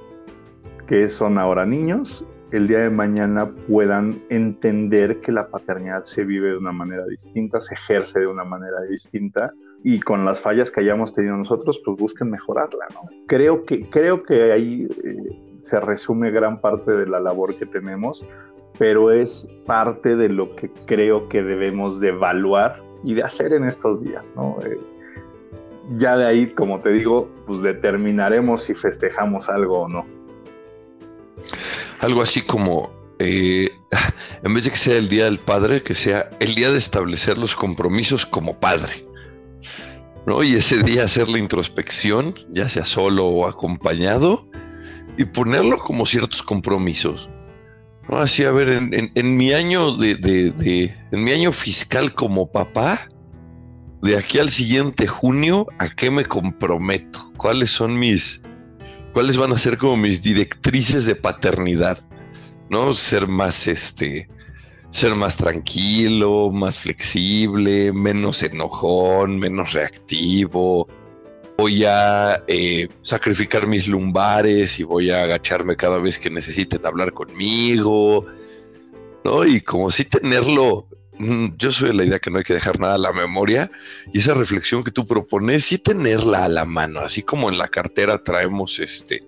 que 0.86 1.08
son 1.08 1.38
ahora 1.38 1.66
niños, 1.66 2.24
el 2.52 2.68
día 2.68 2.78
de 2.78 2.90
mañana 2.90 3.50
puedan 3.66 4.22
entender 4.28 5.18
que 5.18 5.32
la 5.32 5.48
paternidad 5.48 6.04
se 6.04 6.22
vive 6.22 6.50
de 6.50 6.56
una 6.56 6.70
manera 6.70 7.04
distinta, 7.06 7.60
se 7.60 7.74
ejerce 7.74 8.20
de 8.20 8.26
una 8.26 8.44
manera 8.44 8.80
distinta 8.82 9.52
y 9.84 10.00
con 10.00 10.24
las 10.24 10.40
fallas 10.40 10.70
que 10.70 10.80
hayamos 10.80 11.14
tenido 11.14 11.36
nosotros, 11.36 11.80
pues 11.84 11.96
busquen 11.96 12.30
mejorarla, 12.30 12.86
¿no? 12.94 13.08
Creo 13.26 13.64
que, 13.64 13.88
creo 13.88 14.22
que 14.22 14.52
ahí 14.52 14.88
eh, 15.04 15.56
se 15.60 15.80
resume 15.80 16.30
gran 16.30 16.60
parte 16.60 16.92
de 16.92 17.06
la 17.06 17.20
labor 17.20 17.56
que 17.56 17.66
tenemos, 17.66 18.24
pero 18.78 19.10
es 19.10 19.50
parte 19.66 20.16
de 20.16 20.28
lo 20.28 20.54
que 20.56 20.70
creo 20.86 21.28
que 21.28 21.42
debemos 21.42 22.00
de 22.00 22.08
evaluar 22.08 22.82
y 23.04 23.14
de 23.14 23.22
hacer 23.22 23.52
en 23.52 23.64
estos 23.64 24.02
días, 24.02 24.32
¿no? 24.36 24.56
Eh, 24.64 24.78
ya 25.96 26.16
de 26.16 26.26
ahí, 26.26 26.46
como 26.48 26.80
te 26.80 26.90
digo, 26.90 27.28
pues 27.46 27.62
determinaremos 27.62 28.64
si 28.64 28.74
festejamos 28.74 29.48
algo 29.48 29.82
o 29.82 29.88
no. 29.88 30.06
Algo 32.00 32.22
así 32.22 32.42
como, 32.42 32.90
eh, 33.18 33.70
en 34.42 34.54
vez 34.54 34.64
de 34.64 34.70
que 34.70 34.76
sea 34.76 34.96
el 34.96 35.08
Día 35.08 35.24
del 35.24 35.38
Padre, 35.38 35.82
que 35.82 35.94
sea 35.94 36.28
el 36.40 36.54
día 36.54 36.70
de 36.70 36.78
establecer 36.78 37.38
los 37.38 37.54
compromisos 37.56 38.26
como 38.26 38.58
padre. 38.60 39.07
Y 40.42 40.56
ese 40.56 40.82
día 40.82 41.04
hacer 41.04 41.26
la 41.28 41.38
introspección, 41.38 42.34
ya 42.52 42.68
sea 42.68 42.84
solo 42.84 43.26
o 43.26 43.46
acompañado, 43.46 44.46
y 45.16 45.24
ponerlo 45.24 45.78
como 45.78 46.04
ciertos 46.04 46.42
compromisos. 46.42 47.30
¿no? 48.08 48.18
Así, 48.18 48.44
a 48.44 48.52
ver, 48.52 48.68
en, 48.68 49.36
mi 49.36 49.52
año 49.54 49.96
de, 49.96 50.92
en 51.10 51.24
mi 51.24 51.32
año 51.32 51.50
fiscal 51.50 52.12
como 52.14 52.52
papá, 52.52 53.08
de 54.02 54.18
aquí 54.18 54.38
al 54.38 54.50
siguiente 54.50 55.06
junio, 55.06 55.66
¿a 55.78 55.88
qué 55.88 56.10
me 56.10 56.26
comprometo? 56.26 57.32
¿Cuáles 57.38 57.70
son 57.70 57.98
mis, 57.98 58.42
cuáles 59.14 59.38
van 59.38 59.52
a 59.52 59.58
ser 59.58 59.78
como 59.78 59.96
mis 59.96 60.22
directrices 60.22 61.06
de 61.06 61.16
paternidad? 61.16 61.98
¿No? 62.68 62.92
Ser 62.92 63.26
más 63.26 63.66
este, 63.66 64.28
ser 64.90 65.14
más 65.14 65.36
tranquilo, 65.36 66.50
más 66.50 66.78
flexible, 66.78 67.92
menos 67.92 68.42
enojón, 68.42 69.38
menos 69.38 69.72
reactivo. 69.72 70.88
Voy 71.56 71.84
a 71.84 72.42
eh, 72.46 72.88
sacrificar 73.02 73.66
mis 73.66 73.88
lumbares 73.88 74.78
y 74.78 74.84
voy 74.84 75.10
a 75.10 75.24
agacharme 75.24 75.76
cada 75.76 75.98
vez 75.98 76.18
que 76.18 76.30
necesiten 76.30 76.84
hablar 76.86 77.12
conmigo. 77.12 78.26
¿no? 79.24 79.44
Y 79.44 79.60
como 79.60 79.90
si 79.90 80.04
tenerlo, 80.04 80.86
mm, 81.18 81.56
yo 81.58 81.72
soy 81.72 81.88
de 81.88 81.94
la 81.94 82.04
idea 82.04 82.18
que 82.20 82.30
no 82.30 82.38
hay 82.38 82.44
que 82.44 82.54
dejar 82.54 82.78
nada 82.78 82.94
a 82.94 82.98
la 82.98 83.12
memoria 83.12 83.70
y 84.12 84.18
esa 84.18 84.34
reflexión 84.34 84.84
que 84.84 84.92
tú 84.92 85.06
propones, 85.06 85.64
sí 85.64 85.78
tenerla 85.78 86.44
a 86.44 86.48
la 86.48 86.64
mano, 86.64 87.00
así 87.00 87.22
como 87.22 87.48
en 87.50 87.58
la 87.58 87.68
cartera 87.68 88.22
traemos 88.22 88.78
este 88.78 89.20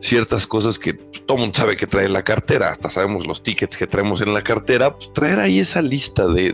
ciertas 0.00 0.46
cosas 0.46 0.78
que 0.78 0.92
todo 0.92 1.38
mundo 1.38 1.54
sabe 1.54 1.76
que 1.76 1.86
trae 1.86 2.06
en 2.06 2.12
la 2.12 2.22
cartera, 2.22 2.70
hasta 2.70 2.90
sabemos 2.90 3.26
los 3.26 3.42
tickets 3.42 3.76
que 3.76 3.86
traemos 3.86 4.20
en 4.20 4.34
la 4.34 4.42
cartera, 4.42 4.94
pues 4.94 5.12
traer 5.12 5.38
ahí 5.38 5.60
esa 5.60 5.82
lista 5.82 6.26
de, 6.26 6.52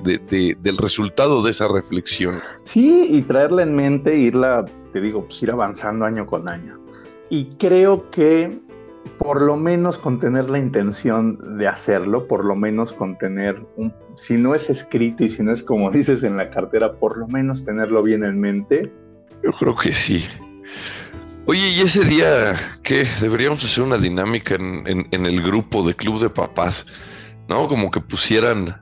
del 0.60 0.76
resultado 0.78 1.42
de 1.42 1.50
esa 1.50 1.68
reflexión. 1.68 2.40
Sí, 2.64 3.06
y 3.08 3.22
traerla 3.22 3.62
en 3.62 3.74
mente, 3.74 4.16
irla, 4.16 4.64
te 4.92 5.00
digo, 5.00 5.24
pues 5.24 5.42
ir 5.42 5.50
avanzando 5.50 6.04
año 6.04 6.26
con 6.26 6.48
año. 6.48 6.78
Y 7.28 7.46
creo 7.56 8.10
que 8.10 8.58
por 9.18 9.42
lo 9.42 9.56
menos 9.56 9.98
con 9.98 10.18
tener 10.18 10.50
la 10.50 10.58
intención 10.58 11.58
de 11.58 11.68
hacerlo, 11.68 12.26
por 12.26 12.44
lo 12.44 12.56
menos 12.56 12.92
con 12.92 13.18
tener 13.18 13.60
un, 13.76 13.92
si 14.16 14.36
no 14.36 14.54
es 14.54 14.70
escrito 14.70 15.24
y 15.24 15.28
si 15.28 15.42
no 15.42 15.52
es 15.52 15.62
como 15.62 15.90
dices 15.92 16.22
en 16.22 16.36
la 16.36 16.50
cartera, 16.50 16.92
por 16.92 17.18
lo 17.18 17.26
menos 17.28 17.64
tenerlo 17.64 18.02
bien 18.02 18.24
en 18.24 18.38
mente. 18.38 18.90
Yo 19.42 19.52
creo 19.52 19.76
que 19.76 19.92
sí. 19.92 20.24
Oye, 21.50 21.68
y 21.68 21.80
ese 21.80 22.04
día, 22.04 22.54
¿qué? 22.84 23.04
Deberíamos 23.20 23.64
hacer 23.64 23.82
una 23.82 23.98
dinámica 23.98 24.54
en, 24.54 25.08
el 25.10 25.42
grupo 25.42 25.84
de 25.84 25.94
Club 25.94 26.20
de 26.20 26.30
Papás, 26.30 26.86
¿no? 27.48 27.66
Como 27.66 27.90
que 27.90 28.00
pusieran 28.00 28.80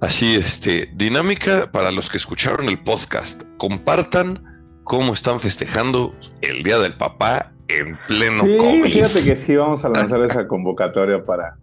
así, 0.00 0.34
este, 0.34 0.90
dinámica 0.96 1.70
para 1.70 1.92
los 1.92 2.10
que 2.10 2.16
escucharon 2.16 2.68
el 2.68 2.80
podcast. 2.80 3.44
Compartan 3.58 4.42
cómo 4.82 5.12
están 5.12 5.38
festejando 5.38 6.12
el 6.40 6.64
Día 6.64 6.80
del 6.80 6.94
Papá 6.94 7.52
en 7.68 7.96
pleno 8.08 8.42
sí, 8.42 8.82
Fíjate 8.90 9.22
que 9.22 9.36
sí 9.36 9.54
vamos 9.54 9.84
a 9.84 9.88
lanzar 9.88 10.20
esa 10.22 10.48
convocatoria 10.48 11.24
para, 11.24 11.56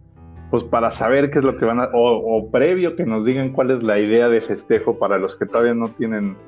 pues 0.50 0.64
para 0.64 0.90
saber 0.90 1.30
qué 1.30 1.40
es 1.40 1.44
lo 1.44 1.58
que 1.58 1.66
van 1.66 1.80
a, 1.80 1.90
o, 1.92 2.50
previo 2.50 2.96
que 2.96 3.04
nos 3.04 3.26
digan 3.26 3.50
cuál 3.50 3.72
es 3.72 3.82
la 3.82 3.98
idea 3.98 4.30
de 4.30 4.40
festejo 4.40 4.98
para 4.98 5.18
los 5.18 5.36
que 5.36 5.44
todavía 5.44 5.74
no 5.74 5.90
tienen 5.90 6.38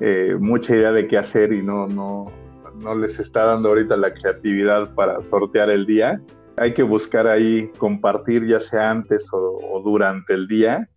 eh, 0.00 0.36
mucha 0.40 0.74
idea 0.74 0.92
de 0.92 1.06
qué 1.06 1.18
hacer 1.18 1.52
y 1.52 1.62
no, 1.62 1.86
no, 1.86 2.32
no 2.80 2.94
les 2.94 3.18
está 3.18 3.44
dando 3.44 3.70
ahorita 3.70 3.96
la 3.96 4.12
creatividad 4.12 4.94
para 4.94 5.22
sortear 5.22 5.70
el 5.70 5.86
día. 5.86 6.20
Hay 6.56 6.72
que 6.72 6.82
buscar 6.82 7.26
ahí 7.26 7.70
compartir 7.78 8.46
ya 8.46 8.60
sea 8.60 8.90
antes 8.90 9.28
o, 9.32 9.80
durante 9.84 10.34
el 10.34 10.46
día 10.46 10.88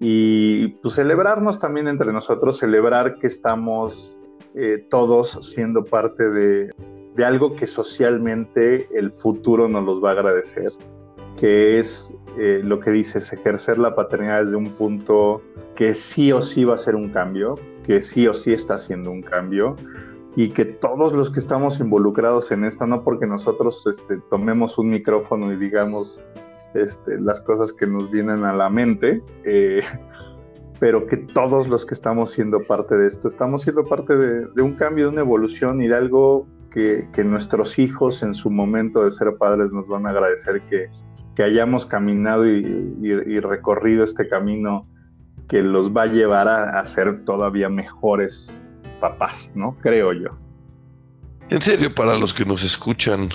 y 0.00 0.68
pues 0.68 0.94
celebrarnos 0.94 1.58
también 1.58 1.88
entre 1.88 2.12
nosotros, 2.12 2.58
celebrar 2.58 3.18
que 3.18 3.26
estamos 3.26 4.16
eh, 4.54 4.86
todos 4.90 5.38
siendo 5.42 5.84
parte 5.84 6.30
de, 6.30 6.70
algo 7.24 7.56
que 7.56 7.66
socialmente 7.66 8.88
el 8.94 9.10
futuro 9.10 9.68
nos 9.68 9.84
los 9.84 10.02
va 10.02 10.10
a 10.10 10.12
agradecer, 10.12 10.70
que 11.36 11.80
es 11.80 12.14
eh, 12.38 12.60
lo 12.62 12.78
que 12.78 12.92
dices, 12.92 13.32
ejercer 13.32 13.76
la 13.78 13.96
paternidad 13.96 14.44
desde 14.44 14.56
un 14.56 14.70
punto 14.70 15.42
que 15.74 15.94
sí 15.94 16.30
o 16.30 16.40
sí 16.40 16.64
va 16.64 16.74
a 16.74 16.78
ser 16.78 16.94
un 16.94 17.08
cambio, 17.08 17.56
que 17.84 18.02
sí 18.02 18.28
o 18.28 18.34
sí 18.34 18.52
está 18.52 18.74
haciendo 18.74 19.10
un 19.10 19.22
cambio 19.22 19.74
y 20.36 20.50
que 20.50 20.64
todos 20.64 21.12
los 21.14 21.30
que 21.30 21.40
estamos 21.40 21.80
involucrados 21.80 22.50
en 22.52 22.64
esto, 22.64 22.86
no 22.86 23.02
porque 23.02 23.26
nosotros 23.26 23.86
este, 23.86 24.18
tomemos 24.30 24.78
un 24.78 24.90
micrófono 24.90 25.52
y 25.52 25.56
digamos 25.56 26.22
este, 26.74 27.20
las 27.20 27.40
cosas 27.40 27.72
que 27.72 27.86
nos 27.86 28.10
vienen 28.10 28.44
a 28.44 28.52
la 28.52 28.68
mente, 28.68 29.22
eh, 29.44 29.80
pero 30.80 31.06
que 31.06 31.16
todos 31.16 31.68
los 31.68 31.84
que 31.84 31.94
estamos 31.94 32.30
siendo 32.30 32.62
parte 32.62 32.96
de 32.96 33.08
esto, 33.08 33.28
estamos 33.28 33.62
siendo 33.62 33.84
parte 33.84 34.16
de, 34.16 34.62
un 34.62 34.74
cambio, 34.74 35.06
de 35.06 35.10
una 35.10 35.20
evolución 35.22 35.82
y 35.82 35.88
de 35.88 35.96
algo 35.96 36.46
que, 36.70 37.08
nuestros 37.24 37.76
hijos 37.80 38.22
en 38.22 38.34
su 38.34 38.50
momento 38.50 39.04
de 39.04 39.10
ser 39.10 39.36
padres 39.36 39.72
nos 39.72 39.88
van 39.88 40.06
a 40.06 40.10
agradecer 40.10 40.62
que, 40.70 40.88
hayamos 41.42 41.86
caminado 41.86 42.48
y, 42.48 43.40
recorrido 43.40 44.02
este 44.02 44.28
camino 44.28 44.88
que 45.48 45.62
los 45.62 45.96
va 45.96 46.02
a 46.02 46.06
llevar 46.06 46.48
a 46.48 46.84
ser 46.84 47.24
todavía 47.24 47.68
mejores 47.68 48.60
papás, 49.00 49.52
¿no? 49.54 49.76
Creo 49.82 50.12
yo. 50.12 50.30
En 51.50 51.62
serio, 51.62 51.94
para 51.94 52.16
los 52.18 52.34
que 52.34 52.44
nos 52.44 52.62
escuchan 52.62 53.30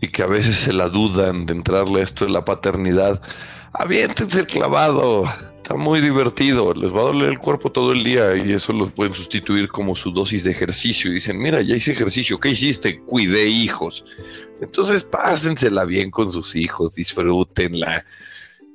y 0.00 0.08
que 0.08 0.22
a 0.22 0.26
veces 0.26 0.56
se 0.56 0.72
la 0.72 0.88
dudan 0.88 1.46
de 1.46 1.54
entrarle 1.54 2.00
a 2.00 2.04
esto 2.04 2.24
de 2.24 2.32
la 2.32 2.44
paternidad, 2.44 3.20
aviéntense 3.72 4.40
el 4.40 4.46
clavado. 4.46 5.24
Está 5.56 5.74
muy 5.74 6.00
divertido, 6.00 6.74
les 6.74 6.92
va 6.92 7.00
a 7.00 7.04
doler 7.04 7.30
el 7.30 7.38
cuerpo 7.38 7.70
todo 7.70 7.92
el 7.92 8.02
día 8.02 8.36
y 8.36 8.52
eso 8.52 8.72
lo 8.72 8.88
pueden 8.88 9.14
sustituir 9.14 9.68
como 9.68 9.94
su 9.94 10.10
dosis 10.10 10.44
de 10.44 10.50
ejercicio. 10.50 11.10
Y 11.10 11.14
dicen, 11.14 11.38
mira, 11.38 11.60
ya 11.62 11.76
hice 11.76 11.92
ejercicio, 11.92 12.38
¿qué 12.38 12.50
hiciste? 12.50 13.00
Cuidé 13.00 13.46
hijos. 13.46 14.04
Entonces 14.60 15.04
pásensela 15.04 15.84
bien 15.84 16.10
con 16.10 16.30
sus 16.30 16.54
hijos, 16.56 16.94
disfrútenla 16.94 18.04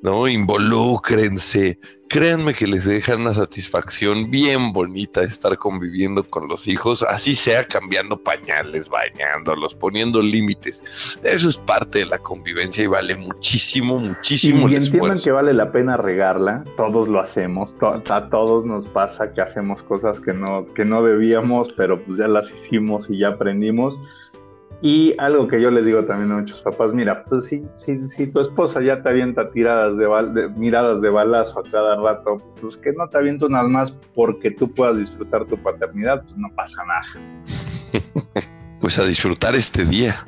¿no? 0.01 0.27
Involúcrense. 0.27 1.79
Créanme 2.10 2.53
que 2.53 2.67
les 2.67 2.86
deja 2.86 3.17
una 3.17 3.33
satisfacción 3.33 4.31
bien 4.31 4.71
bonita 4.71 5.23
estar 5.23 5.57
conviviendo 5.57 6.23
con 6.23 6.47
los 6.47 6.65
hijos, 6.69 7.03
así 7.03 7.36
sea 7.36 7.65
cambiando 7.65 8.15
pañales, 8.17 8.88
bañándolos, 8.88 9.75
poniendo 9.75 10.21
límites. 10.21 11.19
Eso 11.21 11.49
es 11.49 11.57
parte 11.57 11.99
de 11.99 12.05
la 12.05 12.17
convivencia 12.17 12.86
y 12.86 12.88
vale 12.88 13.15
muchísimo, 13.17 13.99
muchísimo. 13.99 14.69
Y, 14.69 14.75
entiendan 14.75 15.19
que 15.21 15.31
vale 15.31 15.53
la 15.53 15.73
pena 15.73 15.97
regarla, 15.97 16.63
todos 16.77 17.10
lo 17.10 17.19
hacemos, 17.19 17.75
a 17.81 18.29
todos 18.29 18.65
nos 18.65 18.88
pasa 18.88 19.33
que 19.33 19.41
hacemos 19.41 19.83
cosas 19.83 20.21
que 20.21 20.31
no, 20.31 20.65
que 20.73 20.86
no 20.86 21.03
debíamos, 21.03 21.73
pero 21.73 22.01
pues 22.05 22.19
ya 22.19 22.29
las 22.29 22.53
hicimos 22.53 23.10
y 23.10 23.17
ya 23.17 23.29
aprendimos 23.29 23.99
y 24.81 25.15
algo 25.17 25.47
que 25.47 25.59
yo 25.59 25.71
les 25.71 25.85
digo 25.85 26.03
también 26.05 26.31
a 26.31 26.35
muchos 26.35 26.61
papás, 26.61 26.93
mira, 26.93 27.23
pues 27.23 27.45
si, 27.45 27.63
si, 27.75 28.07
si 28.07 28.27
tu 28.27 28.41
esposa 28.41 28.81
ya 28.81 29.01
te 29.01 29.09
avienta 29.09 29.49
tiradas 29.49 29.97
de, 29.97 30.49
miradas 30.55 31.01
de 31.01 31.09
balazo 31.09 31.59
a 31.59 31.63
cada 31.63 31.95
rato, 31.95 32.37
pues 32.61 32.77
que 32.77 32.93
no 32.93 33.07
te 33.09 33.17
avienta 33.17 33.47
unas 33.47 33.67
más 33.67 33.91
porque 34.13 34.51
tú 34.51 34.71
puedas 34.71 34.99
disfrutar 34.99 35.45
tu 35.45 35.57
paternidad, 35.57 36.21
pues 36.21 36.37
no 36.37 36.49
pasa 36.55 36.83
nada. 36.85 37.27
pues 38.79 38.99
a 38.99 39.05
disfrutar 39.05 39.55
este 39.55 39.83
día. 39.83 40.27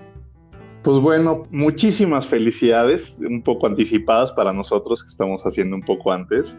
Pues 0.81 0.97
bueno, 0.97 1.43
muchísimas 1.51 2.25
felicidades, 2.25 3.19
un 3.19 3.43
poco 3.43 3.67
anticipadas 3.67 4.31
para 4.31 4.51
nosotros 4.51 5.03
que 5.03 5.09
estamos 5.09 5.43
haciendo 5.43 5.75
un 5.75 5.83
poco 5.83 6.12
antes. 6.12 6.57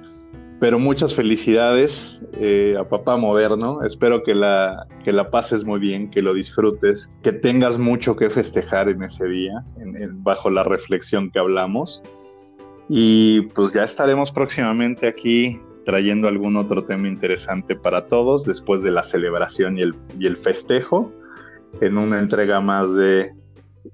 Pero 0.61 0.79
muchas 0.79 1.15
felicidades 1.15 2.23
eh, 2.35 2.77
a 2.79 2.85
papá 2.85 3.17
moderno. 3.17 3.83
Espero 3.83 4.23
que 4.23 4.35
la, 4.35 4.87
que 5.03 5.13
la 5.13 5.31
pases 5.31 5.65
muy 5.65 5.81
bien, 5.81 6.11
que 6.11 6.21
lo 6.21 6.35
disfrutes, 6.35 7.11
que 7.23 7.33
tengas 7.33 7.79
mucho 7.79 8.15
que 8.15 8.29
festejar 8.29 8.91
en 8.91 9.03
ese 9.03 9.27
día, 9.27 9.65
bajo 10.17 10.51
la 10.51 10.63
reflexión 10.63 11.31
que 11.31 11.39
hablamos. 11.39 12.03
Y 12.91 13.43
pues 13.55 13.73
ya 13.73 13.85
estaremos 13.85 14.31
próximamente 14.33 15.09
aquí 15.09 15.59
trayendo 15.87 16.29
algún 16.29 16.57
otro 16.57 16.85
tema 16.85 17.09
interesante 17.09 17.75
para 17.75 18.07
todos 18.07 18.45
después 18.45 18.83
de 18.83 18.91
la 18.91 19.03
celebración 19.03 19.79
y 19.79 19.83
el, 19.83 19.95
y 20.19 20.27
el 20.27 20.37
festejo 20.37 21.11
en 21.81 21.97
una 21.97 22.19
entrega 22.19 22.61
más 22.61 22.95
de 22.95 23.33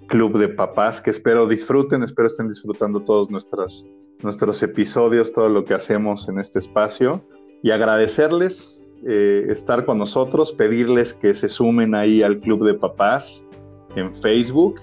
Club 0.08 0.38
de 0.38 0.48
Papás 0.48 1.00
que 1.00 1.10
espero 1.10 1.46
disfruten, 1.46 2.02
espero 2.02 2.26
estén 2.26 2.48
disfrutando 2.48 3.00
todos 3.00 3.30
nuestras 3.30 3.86
nuestros 4.22 4.62
episodios, 4.62 5.32
todo 5.32 5.48
lo 5.48 5.64
que 5.64 5.74
hacemos 5.74 6.28
en 6.28 6.38
este 6.38 6.58
espacio 6.58 7.22
y 7.62 7.70
agradecerles 7.70 8.84
eh, 9.06 9.46
estar 9.48 9.84
con 9.84 9.98
nosotros, 9.98 10.52
pedirles 10.52 11.12
que 11.12 11.34
se 11.34 11.48
sumen 11.48 11.94
ahí 11.94 12.22
al 12.22 12.40
Club 12.40 12.64
de 12.64 12.74
Papás 12.74 13.44
en 13.94 14.12
Facebook 14.12 14.80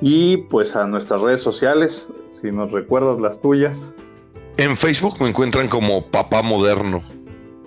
y 0.00 0.36
pues 0.36 0.76
a 0.76 0.86
nuestras 0.86 1.22
redes 1.22 1.40
sociales, 1.40 2.12
si 2.30 2.50
nos 2.50 2.72
recuerdas 2.72 3.18
las 3.18 3.40
tuyas. 3.40 3.94
En 4.58 4.76
Facebook 4.76 5.14
me 5.20 5.28
encuentran 5.28 5.68
como 5.68 6.06
Papá 6.06 6.42
Moderno. 6.42 7.02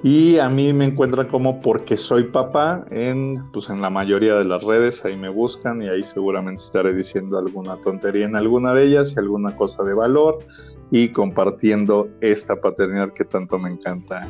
Y 0.01 0.37
a 0.37 0.47
mí 0.47 0.71
me 0.71 0.85
encuentran 0.85 1.27
como 1.27 1.59
porque 1.59 1.97
soy 1.97 2.23
papá 2.25 2.85
en, 2.89 3.43
pues 3.51 3.69
en 3.69 3.81
la 3.81 3.89
mayoría 3.89 4.35
de 4.35 4.45
las 4.45 4.63
redes, 4.63 5.03
ahí 5.03 5.17
me 5.17 5.29
buscan 5.29 5.81
y 5.81 5.89
ahí 5.89 6.03
seguramente 6.03 6.63
estaré 6.63 6.93
diciendo 6.93 7.37
alguna 7.37 7.75
tontería 7.81 8.25
en 8.25 8.35
alguna 8.37 8.73
de 8.73 8.85
ellas 8.85 9.13
y 9.15 9.19
alguna 9.19 9.55
cosa 9.57 9.83
de 9.83 9.93
valor 9.93 10.39
y 10.89 11.09
compartiendo 11.09 12.09
esta 12.21 12.55
paternidad 12.55 13.13
que 13.13 13.25
tanto 13.25 13.59
me 13.59 13.69
encanta 13.69 14.25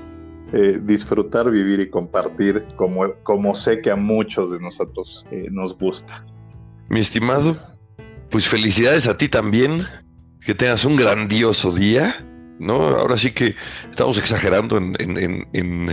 eh, 0.51 0.79
disfrutar, 0.83 1.51
vivir 1.51 1.79
y 1.79 1.89
compartir 1.91 2.65
como, 2.75 3.13
como 3.21 3.53
sé 3.53 3.81
que 3.81 3.91
a 3.91 3.95
muchos 3.95 4.49
de 4.49 4.59
nosotros 4.59 5.25
eh, 5.29 5.45
nos 5.51 5.77
gusta. 5.77 6.25
Mi 6.89 7.01
estimado, 7.01 7.55
pues 8.31 8.47
felicidades 8.47 9.07
a 9.07 9.15
ti 9.15 9.29
también, 9.29 9.83
que 10.43 10.55
tengas 10.55 10.85
un 10.85 10.95
grandioso 10.95 11.71
día. 11.71 12.15
¿No? 12.59 12.75
Ahora 12.75 13.17
sí 13.17 13.31
que 13.31 13.55
estamos 13.89 14.17
exagerando 14.17 14.77
en, 14.77 14.95
en, 14.99 15.47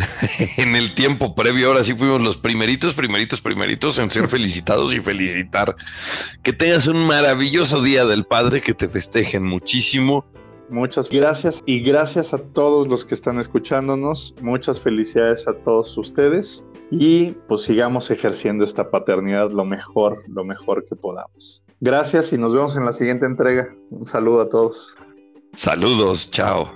en, 0.57 0.77
el 0.77 0.95
tiempo 0.95 1.35
previo. 1.35 1.69
Ahora 1.69 1.85
sí 1.85 1.95
fuimos 1.95 2.21
los 2.21 2.37
primeritos, 2.37 2.95
primeritos, 2.95 3.41
primeritos 3.41 3.99
en 3.99 4.11
ser 4.11 4.29
felicitados 4.29 4.95
y 4.95 5.01
felicitar. 5.01 5.75
Que 6.43 6.53
tengas 6.53 6.87
un 6.87 7.07
maravilloso 7.07 7.83
día 7.83 8.05
del 8.05 8.25
Padre, 8.25 8.61
que 8.61 8.75
te 8.75 8.89
festejen 8.89 9.45
muchísimo 9.45 10.25
Muchas 10.69 11.09
gracias 11.11 11.63
y 11.65 11.81
gracias 11.81 12.35
a 12.35 12.39
todos 12.39 12.89
los 12.89 13.05
que 13.05 13.15
están 13.15 13.39
escuchándonos. 13.39 14.35
Muchas 14.43 14.81
felicidades 14.81 15.47
a 15.47 15.55
todos 15.55 15.97
ustedes 15.97 16.65
y 16.91 17.33
pues 17.47 17.63
sigamos 17.63 18.11
ejerciendo 18.11 18.65
esta 18.65 18.91
paternidad 18.91 19.53
lo 19.53 19.65
mejor, 19.65 20.25
lo 20.29 20.45
mejor 20.45 20.85
que 20.85 20.97
podamos. 20.97 21.63
Gracias 21.81 22.33
y 22.33 22.39
nos 22.39 22.53
vemos 22.53 22.77
en 22.77 22.85
la 22.85 22.93
siguiente 22.93 23.27
entrega. 23.27 23.73
Un 23.91 24.07
saludo 24.07 24.41
a 24.41 24.49
todos. 24.49 24.97
Saludos, 25.57 26.31
chao. 26.31 26.71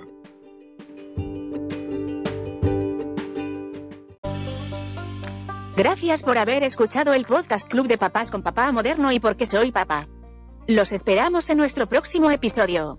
Gracias 5.77 6.23
por 6.23 6.37
haber 6.37 6.63
escuchado 6.63 7.13
el 7.13 7.25
podcast 7.25 7.69
Club 7.69 7.87
de 7.87 7.97
Papás 7.97 8.31
con 8.31 8.41
Papá 8.41 8.71
Moderno 8.71 9.11
y 9.11 9.19
porque 9.19 9.45
soy 9.45 9.71
papá. 9.71 10.07
Los 10.67 10.93
esperamos 10.93 11.49
en 11.51 11.57
nuestro 11.57 11.87
próximo 11.87 12.31
episodio. 12.31 12.97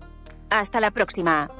Hasta 0.49 0.79
la 0.79 0.91
próxima. 0.91 1.51